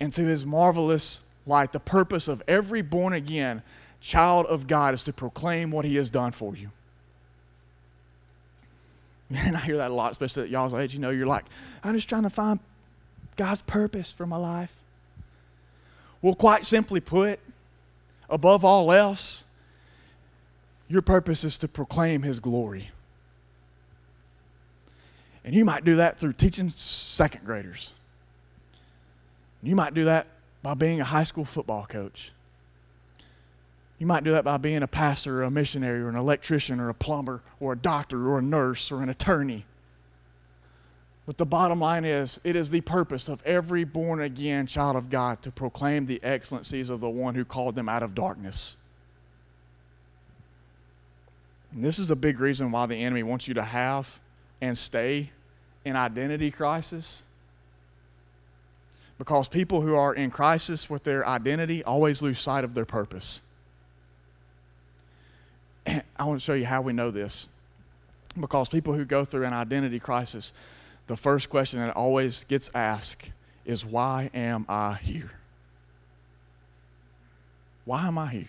into 0.00 0.22
his 0.22 0.44
marvelous 0.44 1.22
light. 1.46 1.72
The 1.72 1.80
purpose 1.80 2.28
of 2.28 2.42
every 2.46 2.82
born 2.82 3.12
again 3.12 3.62
child 4.00 4.46
of 4.46 4.66
God 4.66 4.94
is 4.94 5.04
to 5.04 5.12
proclaim 5.12 5.70
what 5.70 5.84
he 5.84 5.96
has 5.96 6.10
done 6.10 6.32
for 6.32 6.54
you. 6.56 6.70
Man, 9.30 9.56
I 9.56 9.60
hear 9.60 9.76
that 9.78 9.90
a 9.90 9.94
lot, 9.94 10.12
especially 10.12 10.44
at 10.44 10.48
y'all's 10.48 10.74
age. 10.74 10.94
You 10.94 11.00
know, 11.00 11.10
you're 11.10 11.26
like, 11.26 11.44
I'm 11.84 11.94
just 11.94 12.08
trying 12.08 12.22
to 12.22 12.30
find 12.30 12.60
God's 13.36 13.62
purpose 13.62 14.10
for 14.10 14.26
my 14.26 14.36
life. 14.36 14.74
Well, 16.22 16.34
quite 16.34 16.64
simply 16.64 17.00
put, 17.00 17.38
above 18.28 18.64
all 18.64 18.90
else, 18.90 19.44
your 20.88 21.02
purpose 21.02 21.44
is 21.44 21.58
to 21.58 21.68
proclaim 21.68 22.22
His 22.22 22.40
glory. 22.40 22.90
And 25.44 25.54
you 25.54 25.64
might 25.64 25.84
do 25.84 25.96
that 25.96 26.18
through 26.18 26.34
teaching 26.34 26.70
second 26.70 27.44
graders. 27.44 27.94
You 29.62 29.74
might 29.74 29.94
do 29.94 30.04
that 30.04 30.26
by 30.62 30.74
being 30.74 31.00
a 31.00 31.04
high 31.04 31.22
school 31.24 31.44
football 31.44 31.86
coach. 31.86 32.32
You 33.98 34.06
might 34.06 34.22
do 34.22 34.30
that 34.32 34.44
by 34.44 34.58
being 34.58 34.82
a 34.82 34.88
pastor 34.88 35.40
or 35.40 35.42
a 35.44 35.50
missionary 35.50 36.00
or 36.00 36.08
an 36.08 36.16
electrician 36.16 36.78
or 36.78 36.88
a 36.88 36.94
plumber 36.94 37.42
or 37.58 37.72
a 37.72 37.76
doctor 37.76 38.28
or 38.28 38.38
a 38.38 38.42
nurse 38.42 38.92
or 38.92 39.02
an 39.02 39.08
attorney. 39.08 39.64
But 41.26 41.36
the 41.36 41.44
bottom 41.44 41.80
line 41.80 42.04
is, 42.04 42.40
it 42.44 42.56
is 42.56 42.70
the 42.70 42.80
purpose 42.80 43.28
of 43.28 43.42
every 43.44 43.84
born 43.84 44.20
again 44.20 44.66
child 44.66 44.96
of 44.96 45.10
God 45.10 45.42
to 45.42 45.50
proclaim 45.50 46.06
the 46.06 46.22
excellencies 46.22 46.90
of 46.90 47.00
the 47.00 47.10
one 47.10 47.34
who 47.34 47.44
called 47.44 47.74
them 47.74 47.88
out 47.88 48.02
of 48.02 48.14
darkness. 48.14 48.76
And 51.72 51.84
this 51.84 51.98
is 51.98 52.10
a 52.10 52.16
big 52.16 52.40
reason 52.40 52.70
why 52.70 52.86
the 52.86 52.96
enemy 52.96 53.24
wants 53.24 53.46
you 53.46 53.54
to 53.54 53.62
have 53.62 54.20
and 54.60 54.78
stay 54.78 55.30
in 55.84 55.96
identity 55.96 56.50
crisis 56.50 57.27
because 59.18 59.48
people 59.48 59.80
who 59.80 59.96
are 59.96 60.14
in 60.14 60.30
crisis 60.30 60.88
with 60.88 61.02
their 61.02 61.26
identity 61.26 61.82
always 61.82 62.22
lose 62.22 62.38
sight 62.38 62.64
of 62.64 62.74
their 62.74 62.84
purpose. 62.84 63.42
I 65.86 66.24
want 66.24 66.40
to 66.40 66.44
show 66.44 66.54
you 66.54 66.66
how 66.66 66.82
we 66.82 66.92
know 66.92 67.10
this. 67.10 67.48
Because 68.38 68.68
people 68.68 68.94
who 68.94 69.04
go 69.04 69.24
through 69.24 69.44
an 69.44 69.52
identity 69.52 69.98
crisis, 69.98 70.52
the 71.08 71.16
first 71.16 71.50
question 71.50 71.80
that 71.80 71.94
always 71.96 72.44
gets 72.44 72.70
asked 72.74 73.32
is, 73.64 73.84
Why 73.84 74.30
am 74.32 74.64
I 74.68 74.94
here? 74.94 75.32
Why 77.84 78.06
am 78.06 78.18
I 78.18 78.28
here? 78.28 78.48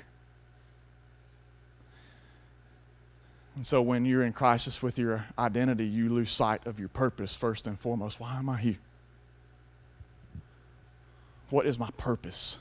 And 3.56 3.66
so 3.66 3.82
when 3.82 4.06
you're 4.06 4.24
in 4.24 4.34
crisis 4.34 4.84
with 4.84 5.00
your 5.00 5.26
identity, 5.38 5.86
you 5.86 6.10
lose 6.10 6.30
sight 6.30 6.66
of 6.68 6.80
your 6.80 6.90
purpose 6.90 7.36
first 7.36 7.66
and 7.66 7.78
foremost. 7.78 8.20
Why 8.20 8.38
am 8.38 8.50
I 8.50 8.58
here? 8.58 8.78
What 11.50 11.66
is 11.66 11.80
my 11.80 11.90
purpose? 11.98 12.60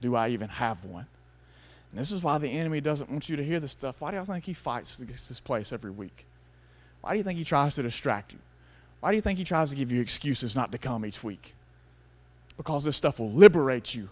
Do 0.00 0.14
I 0.16 0.28
even 0.28 0.48
have 0.48 0.84
one? 0.84 1.06
And 1.90 2.00
this 2.00 2.12
is 2.12 2.22
why 2.22 2.38
the 2.38 2.48
enemy 2.48 2.80
doesn't 2.80 3.10
want 3.10 3.28
you 3.28 3.36
to 3.36 3.44
hear 3.44 3.60
this 3.60 3.72
stuff. 3.72 4.00
Why 4.00 4.10
do 4.10 4.16
y'all 4.16 4.24
think 4.24 4.44
he 4.44 4.54
fights 4.54 5.00
against 5.00 5.28
this 5.28 5.40
place 5.40 5.72
every 5.72 5.90
week? 5.90 6.26
Why 7.00 7.12
do 7.12 7.18
you 7.18 7.24
think 7.24 7.38
he 7.38 7.44
tries 7.44 7.74
to 7.74 7.82
distract 7.82 8.32
you? 8.32 8.38
Why 9.00 9.10
do 9.10 9.16
you 9.16 9.22
think 9.22 9.38
he 9.38 9.44
tries 9.44 9.70
to 9.70 9.76
give 9.76 9.90
you 9.90 10.00
excuses 10.00 10.54
not 10.54 10.72
to 10.72 10.78
come 10.78 11.04
each 11.04 11.24
week? 11.24 11.54
Because 12.56 12.84
this 12.84 12.96
stuff 12.96 13.18
will 13.18 13.32
liberate 13.32 13.94
you. 13.94 14.08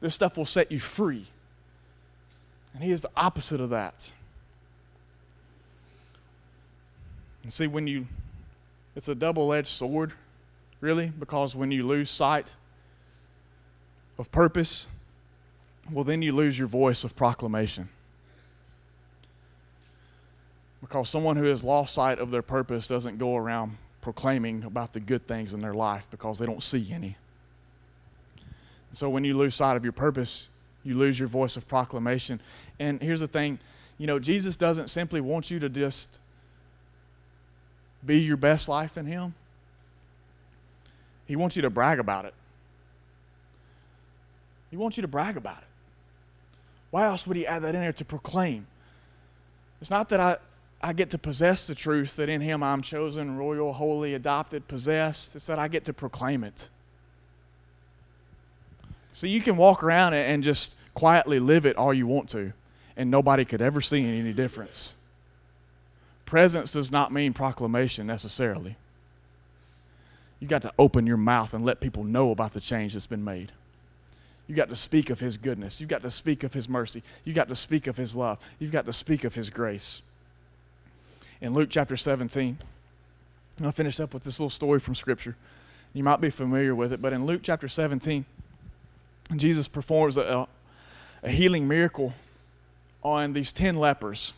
This 0.00 0.14
stuff 0.14 0.36
will 0.36 0.46
set 0.46 0.70
you 0.70 0.78
free. 0.78 1.26
And 2.74 2.84
he 2.84 2.90
is 2.90 3.00
the 3.00 3.10
opposite 3.16 3.60
of 3.60 3.70
that. 3.70 4.12
And 7.42 7.52
see, 7.52 7.66
when 7.66 7.86
you, 7.86 8.06
it's 8.94 9.08
a 9.08 9.14
double 9.14 9.52
edged 9.52 9.68
sword, 9.68 10.12
really, 10.80 11.06
because 11.06 11.56
when 11.56 11.70
you 11.70 11.86
lose 11.86 12.10
sight 12.10 12.54
of 14.18 14.30
purpose, 14.32 14.88
well, 15.90 16.04
then 16.04 16.22
you 16.22 16.32
lose 16.32 16.58
your 16.58 16.68
voice 16.68 17.04
of 17.04 17.16
proclamation. 17.16 17.88
Because 20.80 21.08
someone 21.08 21.36
who 21.36 21.44
has 21.44 21.64
lost 21.64 21.94
sight 21.94 22.18
of 22.18 22.30
their 22.30 22.42
purpose 22.42 22.88
doesn't 22.88 23.18
go 23.18 23.36
around 23.36 23.76
proclaiming 24.00 24.64
about 24.64 24.92
the 24.92 25.00
good 25.00 25.26
things 25.26 25.54
in 25.54 25.60
their 25.60 25.74
life 25.74 26.08
because 26.10 26.38
they 26.38 26.46
don't 26.46 26.62
see 26.62 26.92
any. 26.92 27.16
So 28.92 29.08
when 29.10 29.24
you 29.24 29.36
lose 29.36 29.54
sight 29.54 29.76
of 29.76 29.84
your 29.84 29.92
purpose, 29.92 30.48
you 30.84 30.96
lose 30.96 31.18
your 31.18 31.28
voice 31.28 31.56
of 31.56 31.68
proclamation. 31.68 32.40
And 32.78 33.02
here's 33.02 33.20
the 33.20 33.26
thing 33.26 33.58
you 33.98 34.06
know, 34.06 34.20
Jesus 34.20 34.56
doesn't 34.56 34.88
simply 34.88 35.20
want 35.20 35.50
you 35.50 35.58
to 35.58 35.68
just 35.68 36.20
be 38.06 38.20
your 38.20 38.36
best 38.36 38.68
life 38.68 38.96
in 38.96 39.06
Him, 39.06 39.34
He 41.26 41.36
wants 41.36 41.56
you 41.56 41.62
to 41.62 41.70
brag 41.70 41.98
about 41.98 42.24
it. 42.24 42.34
He 44.70 44.76
wants 44.76 44.96
you 44.96 45.02
to 45.02 45.08
brag 45.08 45.36
about 45.36 45.58
it. 45.58 45.64
Why 46.90 47.06
else 47.06 47.26
would 47.26 47.36
he 47.36 47.46
add 47.46 47.62
that 47.62 47.74
in 47.74 47.80
there 47.80 47.92
to 47.92 48.04
proclaim? 48.04 48.66
It's 49.80 49.90
not 49.90 50.08
that 50.08 50.20
I, 50.20 50.36
I 50.82 50.92
get 50.92 51.10
to 51.10 51.18
possess 51.18 51.66
the 51.66 51.74
truth 51.74 52.16
that 52.16 52.28
in 52.28 52.40
him 52.40 52.62
I'm 52.62 52.82
chosen, 52.82 53.36
royal, 53.36 53.72
holy, 53.72 54.14
adopted, 54.14 54.68
possessed. 54.68 55.36
It's 55.36 55.46
that 55.46 55.58
I 55.58 55.68
get 55.68 55.84
to 55.86 55.92
proclaim 55.92 56.44
it. 56.44 56.68
So 59.12 59.26
you 59.26 59.40
can 59.40 59.56
walk 59.56 59.82
around 59.82 60.14
and 60.14 60.42
just 60.42 60.76
quietly 60.94 61.38
live 61.38 61.66
it 61.66 61.76
all 61.76 61.92
you 61.92 62.06
want 62.06 62.28
to, 62.30 62.52
and 62.96 63.10
nobody 63.10 63.44
could 63.44 63.60
ever 63.60 63.80
see 63.80 64.04
any 64.04 64.32
difference. 64.32 64.96
Presence 66.24 66.72
does 66.72 66.92
not 66.92 67.12
mean 67.12 67.32
proclamation 67.32 68.06
necessarily. 68.06 68.76
You 70.40 70.46
got 70.46 70.62
to 70.62 70.72
open 70.78 71.06
your 71.06 71.16
mouth 71.16 71.52
and 71.52 71.64
let 71.64 71.80
people 71.80 72.04
know 72.04 72.30
about 72.30 72.52
the 72.52 72.60
change 72.60 72.92
that's 72.92 73.06
been 73.06 73.24
made. 73.24 73.50
You 74.48 74.54
got 74.54 74.70
to 74.70 74.76
speak 74.76 75.10
of 75.10 75.20
His 75.20 75.36
goodness. 75.36 75.80
You 75.80 75.86
got 75.86 76.02
to 76.02 76.10
speak 76.10 76.42
of 76.42 76.54
His 76.54 76.68
mercy. 76.68 77.02
You 77.24 77.34
got 77.34 77.48
to 77.48 77.54
speak 77.54 77.86
of 77.86 77.96
His 77.96 78.16
love. 78.16 78.38
You've 78.58 78.72
got 78.72 78.86
to 78.86 78.92
speak 78.92 79.24
of 79.24 79.34
His 79.34 79.50
grace. 79.50 80.02
In 81.40 81.54
Luke 81.54 81.68
chapter 81.70 81.96
17, 81.96 82.58
I'll 83.62 83.70
finish 83.70 84.00
up 84.00 84.14
with 84.14 84.24
this 84.24 84.40
little 84.40 84.50
story 84.50 84.80
from 84.80 84.94
Scripture. 84.94 85.36
You 85.92 86.02
might 86.02 86.20
be 86.20 86.30
familiar 86.30 86.74
with 86.74 86.92
it, 86.92 87.02
but 87.02 87.12
in 87.12 87.26
Luke 87.26 87.42
chapter 87.42 87.68
17, 87.68 88.24
Jesus 89.36 89.68
performs 89.68 90.16
a, 90.16 90.48
a 91.22 91.30
healing 91.30 91.68
miracle 91.68 92.14
on 93.02 93.34
these 93.34 93.52
10 93.52 93.76
lepers. 93.76 94.32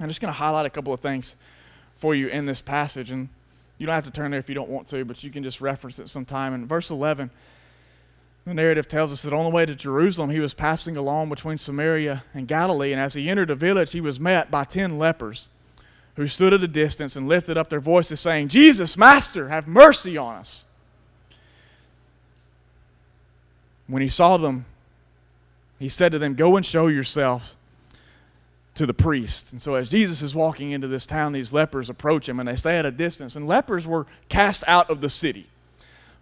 I'm 0.00 0.08
just 0.08 0.20
going 0.20 0.32
to 0.32 0.38
highlight 0.38 0.66
a 0.66 0.70
couple 0.70 0.92
of 0.92 1.00
things 1.00 1.36
for 1.96 2.14
you 2.14 2.28
in 2.28 2.46
this 2.46 2.60
passage, 2.60 3.10
and 3.10 3.28
you 3.78 3.86
don't 3.86 3.94
have 3.94 4.04
to 4.04 4.10
turn 4.10 4.30
there 4.30 4.40
if 4.40 4.48
you 4.48 4.54
don't 4.54 4.68
want 4.68 4.88
to, 4.88 5.04
but 5.04 5.22
you 5.24 5.30
can 5.30 5.42
just 5.42 5.60
reference 5.60 5.98
it 5.98 6.08
sometime. 6.08 6.54
In 6.54 6.66
verse 6.66 6.90
11, 6.90 7.30
the 8.44 8.54
narrative 8.54 8.88
tells 8.88 9.12
us 9.12 9.22
that 9.22 9.32
on 9.32 9.44
the 9.44 9.50
way 9.50 9.66
to 9.66 9.74
Jerusalem, 9.74 10.30
he 10.30 10.40
was 10.40 10.52
passing 10.52 10.96
along 10.96 11.28
between 11.28 11.58
Samaria 11.58 12.24
and 12.34 12.48
Galilee, 12.48 12.92
and 12.92 13.00
as 13.00 13.14
he 13.14 13.30
entered 13.30 13.50
a 13.50 13.54
village, 13.54 13.92
he 13.92 14.00
was 14.00 14.18
met 14.18 14.50
by 14.50 14.64
ten 14.64 14.98
lepers 14.98 15.48
who 16.16 16.26
stood 16.26 16.52
at 16.52 16.62
a 16.62 16.68
distance 16.68 17.16
and 17.16 17.28
lifted 17.28 17.56
up 17.56 17.70
their 17.70 17.80
voices, 17.80 18.20
saying, 18.20 18.48
Jesus, 18.48 18.96
Master, 18.96 19.48
have 19.48 19.66
mercy 19.66 20.16
on 20.16 20.34
us. 20.34 20.64
When 23.86 24.02
he 24.02 24.08
saw 24.08 24.36
them, 24.36 24.66
he 25.78 25.88
said 25.88 26.12
to 26.12 26.18
them, 26.18 26.34
Go 26.34 26.56
and 26.56 26.66
show 26.66 26.88
yourself 26.88 27.56
to 28.74 28.86
the 28.86 28.94
priest. 28.94 29.52
And 29.52 29.60
so, 29.60 29.74
as 29.74 29.90
Jesus 29.90 30.22
is 30.22 30.34
walking 30.34 30.70
into 30.70 30.88
this 30.88 31.06
town, 31.06 31.32
these 31.32 31.52
lepers 31.52 31.90
approach 31.90 32.28
him 32.28 32.38
and 32.40 32.48
they 32.48 32.56
stay 32.56 32.78
at 32.78 32.86
a 32.86 32.90
distance. 32.90 33.36
And 33.36 33.46
lepers 33.46 33.86
were 33.86 34.06
cast 34.28 34.64
out 34.66 34.90
of 34.90 35.00
the 35.00 35.10
city. 35.10 35.46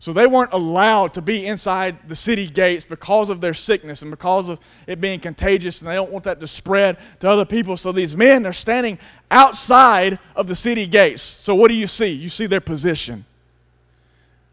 So 0.00 0.14
they 0.14 0.26
weren't 0.26 0.54
allowed 0.54 1.12
to 1.14 1.22
be 1.22 1.46
inside 1.46 2.08
the 2.08 2.14
city 2.14 2.46
gates 2.46 2.86
because 2.86 3.28
of 3.28 3.42
their 3.42 3.52
sickness 3.52 4.00
and 4.00 4.10
because 4.10 4.48
of 4.48 4.58
it 4.86 4.98
being 4.98 5.20
contagious, 5.20 5.82
and 5.82 5.90
they 5.90 5.94
don't 5.94 6.10
want 6.10 6.24
that 6.24 6.40
to 6.40 6.46
spread 6.46 6.96
to 7.20 7.28
other 7.28 7.44
people. 7.44 7.76
So 7.76 7.92
these 7.92 8.16
men 8.16 8.46
are 8.46 8.52
standing 8.54 8.98
outside 9.30 10.18
of 10.34 10.46
the 10.46 10.54
city 10.54 10.86
gates. 10.86 11.20
So 11.20 11.54
what 11.54 11.68
do 11.68 11.74
you 11.74 11.86
see? 11.86 12.08
You 12.08 12.30
see 12.30 12.46
their 12.46 12.62
position. 12.62 13.26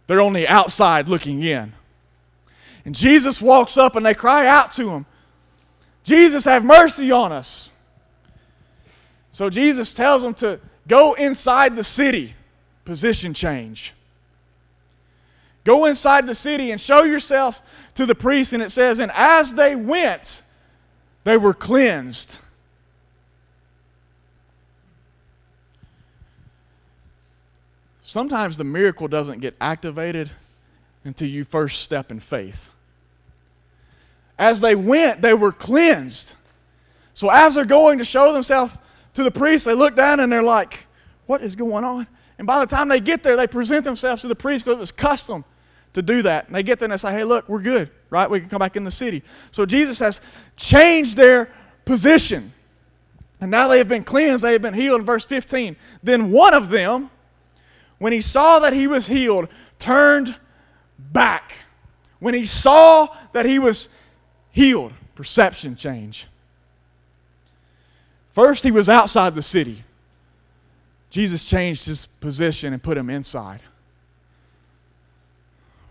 They're 0.08 0.20
only 0.20 0.46
outside 0.46 1.08
looking 1.08 1.42
in. 1.42 1.72
And 2.84 2.94
Jesus 2.94 3.42
walks 3.42 3.78
up 3.78 3.96
and 3.96 4.06
they 4.06 4.14
cry 4.14 4.48
out 4.48 4.72
to 4.74 4.90
him, 4.90 5.06
Jesus, 6.04 6.44
have 6.44 6.66
mercy 6.66 7.10
on 7.10 7.32
us. 7.32 7.72
So 9.32 9.50
Jesus 9.50 9.94
tells 9.94 10.24
them 10.24 10.34
to 10.36 10.60
go 10.90 11.14
inside 11.14 11.78
the 11.78 11.84
city, 11.86 12.36
position 12.84 13.34
change. 13.34 13.94
Go 15.68 15.84
inside 15.84 16.26
the 16.26 16.34
city 16.34 16.72
and 16.72 16.80
show 16.80 17.04
yourself 17.04 17.62
to 17.96 18.06
the 18.06 18.16
priest. 18.16 18.54
And 18.54 18.64
it 18.64 18.72
says, 18.72 19.00
And 19.00 19.12
as 19.14 19.54
they 19.56 19.76
went, 19.76 20.42
they 21.26 21.36
were 21.36 21.54
cleansed. 21.54 22.40
Sometimes 28.02 28.56
the 28.56 28.64
miracle 28.64 29.10
doesn't 29.10 29.42
get 29.42 29.56
activated 29.60 30.32
until 31.04 31.28
you 31.28 31.44
first 31.44 31.82
step 31.82 32.14
in 32.14 32.22
faith. 32.22 32.70
As 34.40 34.62
they 34.62 34.74
went, 34.74 35.22
they 35.22 35.34
were 35.34 35.52
cleansed. 35.52 36.38
So 37.14 37.30
as 37.30 37.56
they're 37.56 37.66
going 37.66 37.98
to 37.98 38.06
show 38.06 38.32
themselves 38.32 38.74
to 39.16 39.24
the 39.24 39.32
priest, 39.32 39.66
they 39.66 39.74
look 39.74 39.98
down 39.98 40.22
and 40.22 40.32
they're 40.32 40.42
like, 40.42 40.88
What 41.26 41.42
is 41.42 41.58
going 41.58 41.84
on? 41.84 42.08
And 42.38 42.48
by 42.48 42.64
the 42.64 42.74
time 42.74 42.88
they 42.88 43.02
get 43.02 43.22
there, 43.22 43.36
they 43.36 43.48
present 43.48 43.84
themselves 43.84 44.22
to 44.22 44.30
the 44.30 44.36
priest 44.36 44.64
because 44.64 44.78
it 44.78 44.80
was 44.80 44.94
custom 44.94 45.44
to 45.94 46.02
do 46.02 46.22
that. 46.24 46.48
And 46.48 46.56
they 46.56 46.64
get 46.64 46.80
there 46.80 46.86
and 46.86 46.94
they 46.94 46.98
say, 46.98 47.12
hey, 47.12 47.24
look, 47.24 47.48
we're 47.50 47.62
good, 47.62 47.90
right? 48.10 48.30
We 48.30 48.40
can 48.40 48.50
come 48.50 48.60
back 48.60 48.76
in 48.76 48.84
the 48.84 48.92
city. 48.92 49.24
So 49.52 49.66
Jesus 49.66 50.00
has 50.00 50.22
changed 50.56 51.18
their 51.18 51.52
position. 51.86 52.54
And 53.40 53.52
now 53.52 53.68
they 53.68 53.78
have 53.78 53.88
been 53.88 54.04
cleansed, 54.04 54.44
they 54.44 54.54
have 54.54 54.62
been 54.62 54.74
healed. 54.74 55.02
In 55.02 55.06
Verse 55.06 55.26
15. 55.26 55.76
Then 56.04 56.32
one 56.32 56.54
of 56.54 56.70
them, 56.70 57.10
when 58.00 58.14
he 58.14 58.22
saw 58.22 58.60
that 58.60 58.74
he 58.74 58.88
was 58.88 59.08
healed, 59.08 59.48
turned 59.80 60.36
back. 60.98 61.54
When 62.20 62.34
he 62.34 62.46
saw 62.46 63.08
that 63.34 63.46
he 63.46 63.60
was 63.60 63.90
healed, 64.52 64.94
perception 65.16 65.76
change. 65.76 66.28
First, 68.32 68.64
he 68.64 68.72
was 68.72 68.90
outside 68.90 69.34
the 69.36 69.42
city. 69.42 69.84
Jesus 71.10 71.50
changed 71.50 71.86
his 71.86 72.06
position 72.06 72.74
and 72.74 72.82
put 72.82 72.98
him 72.98 73.10
inside. 73.10 73.62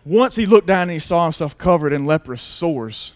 Once 0.07 0.37
he 0.37 0.47
looked 0.47 0.69
down 0.69 0.83
and 0.83 0.93
he 0.93 0.99
saw 1.01 1.25
himself 1.25 1.59
covered 1.59 1.93
in 1.93 2.05
leprous 2.05 2.41
sores. 2.41 3.13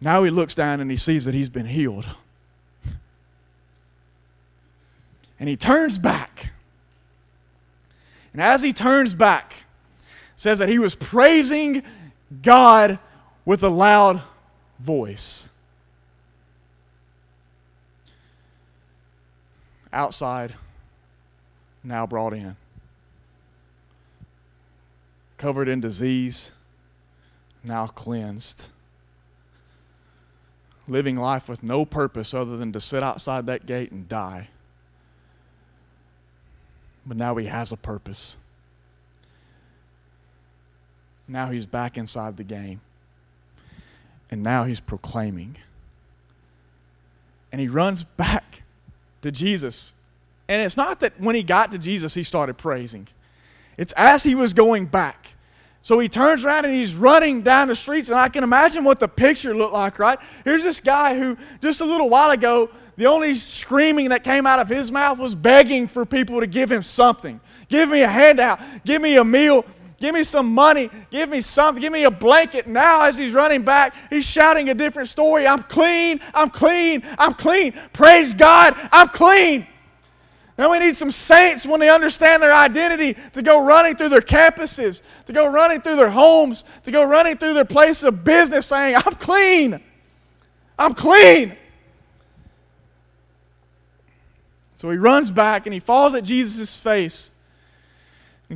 Now 0.00 0.22
he 0.22 0.30
looks 0.30 0.54
down 0.54 0.80
and 0.80 0.88
he 0.88 0.96
sees 0.96 1.24
that 1.24 1.34
he's 1.34 1.50
been 1.50 1.66
healed. 1.66 2.06
And 5.40 5.48
he 5.48 5.56
turns 5.56 5.98
back. 5.98 6.52
And 8.32 8.40
as 8.40 8.62
he 8.62 8.72
turns 8.72 9.12
back, 9.12 9.64
says 10.36 10.60
that 10.60 10.68
he 10.68 10.78
was 10.78 10.94
praising 10.94 11.82
God 12.42 13.00
with 13.44 13.64
a 13.64 13.68
loud 13.68 14.22
voice. 14.78 15.50
Outside, 19.92 20.54
now 21.82 22.06
brought 22.06 22.34
in. 22.34 22.54
Covered 25.42 25.66
in 25.66 25.80
disease, 25.80 26.52
now 27.64 27.88
cleansed. 27.88 28.70
Living 30.86 31.16
life 31.16 31.48
with 31.48 31.64
no 31.64 31.84
purpose 31.84 32.32
other 32.32 32.56
than 32.56 32.72
to 32.72 32.78
sit 32.78 33.02
outside 33.02 33.46
that 33.46 33.66
gate 33.66 33.90
and 33.90 34.08
die. 34.08 34.50
But 37.04 37.16
now 37.16 37.34
he 37.34 37.46
has 37.46 37.72
a 37.72 37.76
purpose. 37.76 38.36
Now 41.26 41.50
he's 41.50 41.66
back 41.66 41.98
inside 41.98 42.36
the 42.36 42.44
game. 42.44 42.80
And 44.30 44.44
now 44.44 44.62
he's 44.62 44.78
proclaiming. 44.78 45.56
And 47.50 47.60
he 47.60 47.66
runs 47.66 48.04
back 48.04 48.62
to 49.22 49.32
Jesus. 49.32 49.92
And 50.46 50.62
it's 50.62 50.76
not 50.76 51.00
that 51.00 51.20
when 51.20 51.34
he 51.34 51.42
got 51.42 51.72
to 51.72 51.78
Jesus, 51.78 52.14
he 52.14 52.22
started 52.22 52.58
praising, 52.58 53.08
it's 53.76 53.92
as 53.96 54.22
he 54.22 54.34
was 54.34 54.52
going 54.52 54.86
back. 54.86 55.34
So 55.82 55.98
he 55.98 56.08
turns 56.08 56.44
around 56.44 56.64
and 56.64 56.74
he's 56.74 56.94
running 56.94 57.42
down 57.42 57.68
the 57.68 57.76
streets, 57.76 58.08
and 58.08 58.18
I 58.18 58.28
can 58.28 58.44
imagine 58.44 58.84
what 58.84 59.00
the 59.00 59.08
picture 59.08 59.54
looked 59.54 59.72
like, 59.72 59.98
right? 59.98 60.18
Here's 60.44 60.62
this 60.62 60.78
guy 60.78 61.18
who 61.18 61.36
just 61.60 61.80
a 61.80 61.84
little 61.84 62.08
while 62.08 62.30
ago, 62.30 62.70
the 62.96 63.06
only 63.06 63.34
screaming 63.34 64.10
that 64.10 64.22
came 64.22 64.46
out 64.46 64.60
of 64.60 64.68
his 64.68 64.92
mouth 64.92 65.18
was 65.18 65.34
begging 65.34 65.88
for 65.88 66.06
people 66.06 66.40
to 66.40 66.46
give 66.46 66.70
him 66.70 66.82
something. 66.82 67.40
Give 67.68 67.88
me 67.88 68.02
a 68.02 68.08
handout, 68.08 68.60
give 68.84 69.02
me 69.02 69.16
a 69.16 69.24
meal, 69.24 69.64
Give 70.02 70.16
me 70.16 70.24
some 70.24 70.52
money. 70.52 70.90
Give 71.12 71.28
me 71.28 71.40
something. 71.40 71.80
Give 71.80 71.92
me 71.92 72.02
a 72.02 72.10
blanket. 72.10 72.66
Now, 72.66 73.02
as 73.02 73.16
he's 73.16 73.32
running 73.32 73.62
back, 73.62 73.94
he's 74.10 74.28
shouting 74.28 74.68
a 74.68 74.74
different 74.74 75.08
story. 75.08 75.46
I'm 75.46 75.62
clean. 75.62 76.20
I'm 76.34 76.50
clean. 76.50 77.04
I'm 77.16 77.34
clean. 77.34 77.72
Praise 77.92 78.32
God. 78.32 78.74
I'm 78.90 79.06
clean. 79.06 79.64
Now 80.58 80.70
we 80.70 80.78
need 80.78 80.94
some 80.94 81.10
saints 81.10 81.64
when 81.64 81.80
they 81.80 81.88
understand 81.88 82.42
their 82.42 82.52
identity 82.52 83.18
to 83.32 83.42
go 83.42 83.64
running 83.64 83.96
through 83.96 84.10
their 84.10 84.20
campuses, 84.20 85.02
to 85.26 85.32
go 85.32 85.50
running 85.50 85.80
through 85.80 85.96
their 85.96 86.10
homes, 86.10 86.64
to 86.84 86.90
go 86.90 87.04
running 87.04 87.38
through 87.38 87.54
their 87.54 87.64
places 87.64 88.04
of 88.04 88.22
business 88.22 88.66
saying, 88.66 88.96
I'm 88.96 89.14
clean. 89.14 89.80
I'm 90.78 90.94
clean. 90.94 91.56
So 94.74 94.90
he 94.90 94.98
runs 94.98 95.30
back 95.30 95.66
and 95.66 95.72
he 95.72 95.80
falls 95.80 96.14
at 96.14 96.24
Jesus' 96.24 96.78
face 96.78 97.32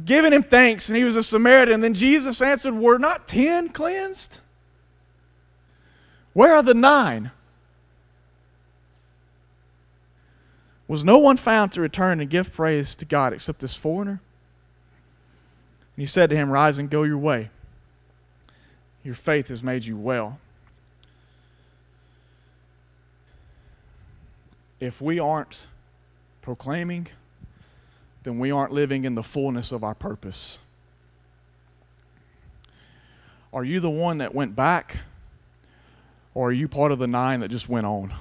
giving 0.05 0.33
him 0.33 0.43
thanks, 0.43 0.89
and 0.89 0.97
he 0.97 1.05
was 1.05 1.17
a 1.17 1.23
Samaritan. 1.23 1.81
Then 1.81 1.95
Jesus 1.95 2.43
answered, 2.43 2.75
Were 2.75 2.99
not 2.99 3.27
ten 3.27 3.69
cleansed? 3.69 4.41
Where 6.33 6.55
are 6.55 6.63
the 6.63 6.75
nine? 6.75 7.31
Was 10.89 11.05
no 11.05 11.19
one 11.19 11.37
found 11.37 11.73
to 11.73 11.81
return 11.81 12.21
and 12.21 12.31
give 12.31 12.53
praise 12.53 12.95
to 12.97 13.05
God 13.05 13.33
except 13.33 13.61
this 13.61 13.75
foreigner? 13.75 14.21
And 15.97 16.03
he 16.03 16.07
said 16.07 16.31
to 16.31 16.37
him, 16.37 16.51
Rise 16.51 16.79
and 16.79 16.89
go 16.89 17.03
your 17.03 17.19
way. 17.19 17.51
Your 19.03 19.15
faith 19.15 19.49
has 19.49 19.63
made 19.63 19.85
you 19.85 19.97
well. 19.97 20.39
If 24.79 25.01
we 25.01 25.19
aren't 25.19 25.67
proclaiming 26.43 27.09
then 28.27 28.41
we 28.41 28.51
aren't 28.51 28.73
living 28.73 29.05
in 29.05 29.15
the 29.15 29.23
fullness 29.23 29.71
of 29.71 29.85
our 29.85 29.95
purpose. 29.95 30.59
Are 33.53 33.63
you 33.63 33.79
the 33.79 33.89
one 33.89 34.19
that 34.19 34.35
went 34.35 34.57
back, 34.57 34.99
or 36.35 36.49
are 36.49 36.53
you 36.53 36.67
part 36.67 36.91
of 36.91 36.99
the 36.99 37.07
nine 37.07 37.39
that 37.39 37.53
just 37.53 37.69
went 37.69 37.87
on? 37.87 38.13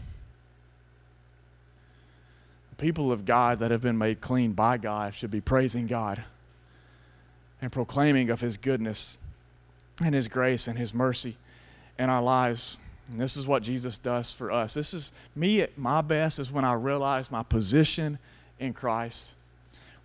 People 2.78 3.12
of 3.12 3.26
God 3.26 3.60
that 3.60 3.72
have 3.72 3.82
been 3.82 3.98
made 3.98 4.22
clean 4.22 4.52
by 4.52 4.78
God 4.78 5.16
should 5.16 5.32
be 5.32 5.42
praising 5.42 5.88
God 5.88 6.24
and 7.62 7.72
proclaiming 7.72 8.30
of 8.30 8.42
His 8.42 8.58
goodness 8.58 9.18
and 10.04 10.14
His 10.14 10.28
grace 10.28 10.68
and 10.68 10.78
His 10.78 10.94
mercy 10.94 11.38
in 11.98 12.10
our 12.10 12.22
lives. 12.22 12.80
And 13.10 13.20
this 13.20 13.38
is 13.38 13.48
what 13.48 13.64
Jesus 13.64 13.98
does 13.98 14.34
for 14.34 14.52
us. 14.52 14.74
This 14.74 14.94
is 14.94 15.14
me 15.36 15.62
at 15.62 15.78
my 15.78 16.02
best, 16.02 16.40
is 16.40 16.52
when 16.52 16.66
I 16.66 16.74
realize 16.74 17.32
my 17.32 17.44
position 17.44 18.20
in 18.60 18.74
Christ 18.74 19.36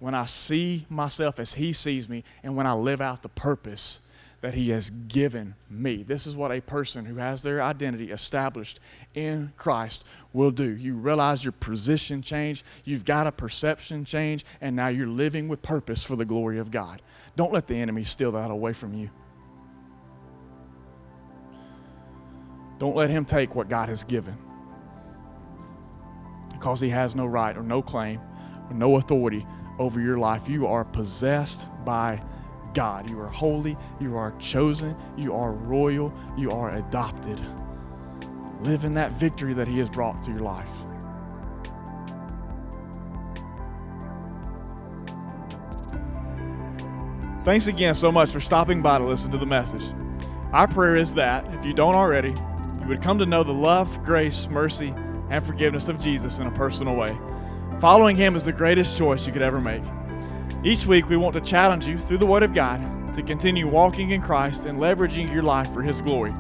when 0.01 0.15
I 0.15 0.25
see 0.25 0.87
myself 0.89 1.39
as 1.39 1.55
He 1.55 1.73
sees 1.73 2.09
me 2.09 2.25
and 2.43 2.57
when 2.57 2.67
I 2.67 2.73
live 2.73 3.01
out 3.01 3.23
the 3.23 3.29
purpose 3.29 4.01
that 4.41 4.55
He 4.55 4.71
has 4.71 4.91
given 4.91 5.55
me. 5.69 6.03
This 6.03 6.27
is 6.27 6.35
what 6.35 6.51
a 6.51 6.61
person 6.61 7.05
who 7.05 7.17
has 7.17 7.43
their 7.43 7.63
identity 7.63 8.11
established 8.11 8.81
in 9.15 9.53
Christ 9.57 10.05
will 10.33 10.51
do. 10.51 10.71
You 10.77 10.95
realize 10.95 11.45
your 11.45 11.53
position 11.53 12.23
change, 12.23 12.65
you've 12.85 13.05
got 13.05 13.27
a 13.27 13.33
perception 13.33 14.05
change, 14.05 14.45
and 14.61 14.75
now 14.75 14.89
you're 14.89 15.07
living 15.07 15.49
with 15.49 15.61
purpose 15.61 16.05
for 16.05 16.17
the 16.17 16.25
glory 16.25 16.59
of 16.59 16.71
God. 16.71 17.03
Don't 17.37 17.53
let 17.53 17.67
the 17.67 17.77
enemy 17.77 18.05
steal 18.05 18.33
that 18.33 18.51
away 18.51 18.73
from 18.73 18.95
you. 18.95 19.11
Don't 22.79 22.97
let 22.97 23.11
him 23.11 23.27
take 23.27 23.55
what 23.55 23.69
God 23.69 23.91
has 23.91 24.03
given. 24.03 24.37
Because 26.51 26.81
he 26.81 26.89
has 26.89 27.15
no 27.15 27.27
right 27.27 27.57
or 27.57 27.63
no 27.63 27.83
claim 27.83 28.21
or 28.71 28.75
no 28.75 28.97
authority 28.97 29.47
over 29.79 30.01
your 30.01 30.19
life. 30.19 30.49
You 30.49 30.67
are 30.67 30.85
possessed 30.85 31.67
by 31.85 32.23
God. 32.75 33.11
You 33.11 33.21
are 33.21 33.29
holy, 33.29 33.77
you 34.01 34.17
are 34.17 34.33
chosen, 34.39 34.97
you 35.17 35.35
are 35.35 35.53
royal, 35.53 36.13
you 36.37 36.51
are 36.51 36.77
adopted. 36.77 37.41
Live 38.63 38.85
in 38.85 38.93
that 38.95 39.13
victory 39.13 39.55
that 39.55 39.69
He 39.69 39.79
has 39.79 39.89
brought 39.89 40.23
to 40.25 40.31
your 40.31 40.41
life. 40.41 40.71
Thanks 47.43 47.69
again 47.69 47.95
so 47.95 48.13
much 48.13 48.31
for 48.31 48.41
stopping 48.41 48.83
by 48.83 48.99
to 48.99 49.05
listen 49.05 49.33
to 49.33 49.39
the 49.39 49.47
message. 49.47 49.95
Our 50.53 50.69
prayer 50.69 50.97
is 50.97 51.15
that, 51.15 51.47
if 51.55 51.65
you 51.65 51.73
don't 51.73 51.95
already, 51.95 52.35
you 52.81 52.87
would 52.89 53.01
come 53.01 53.19
to 53.19 53.25
know 53.25 53.43
the 53.43 53.53
love, 53.53 54.05
grace, 54.05 54.47
mercy, 54.49 54.95
and 55.31 55.43
forgiveness 55.43 55.89
of 55.89 55.99
Jesus 55.99 56.39
in 56.39 56.47
a 56.47 56.51
personal 56.51 56.97
way. 56.97 57.17
Following 57.81 58.15
Him 58.15 58.37
is 58.37 58.45
the 58.45 58.53
greatest 58.53 58.99
choice 58.99 59.27
you 59.27 59.33
could 59.33 59.41
ever 59.41 59.61
make. 59.61 59.83
Each 60.63 60.85
week, 60.85 61.09
we 61.09 61.17
want 61.17 61.33
to 61.35 61.41
challenge 61.41 61.89
you 61.89 61.99
through 61.99 62.19
the 62.19 62.27
Word 62.27 62.43
of 62.43 62.53
God 62.53 63.15
to 63.15 63.23
continue 63.23 63.67
walking 63.67 64.11
in 64.11 64.21
Christ 64.21 64.67
and 64.67 64.79
leveraging 64.79 65.33
your 65.33 65.43
life 65.43 65.73
for 65.73 65.81
His 65.81 66.03
glory. 66.03 66.33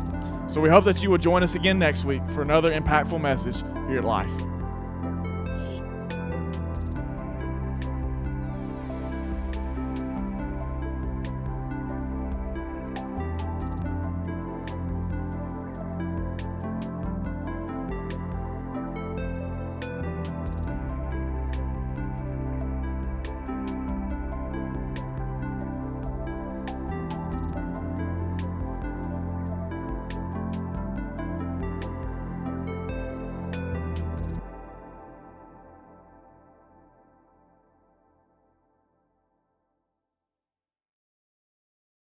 So 0.46 0.60
we 0.60 0.68
hope 0.68 0.84
that 0.84 1.02
you 1.02 1.10
will 1.10 1.18
join 1.18 1.42
us 1.42 1.54
again 1.54 1.78
next 1.78 2.04
week 2.04 2.22
for 2.26 2.42
another 2.42 2.70
impactful 2.70 3.20
message 3.20 3.62
here 3.88 3.98
at 3.98 4.04
Life. 4.04 4.49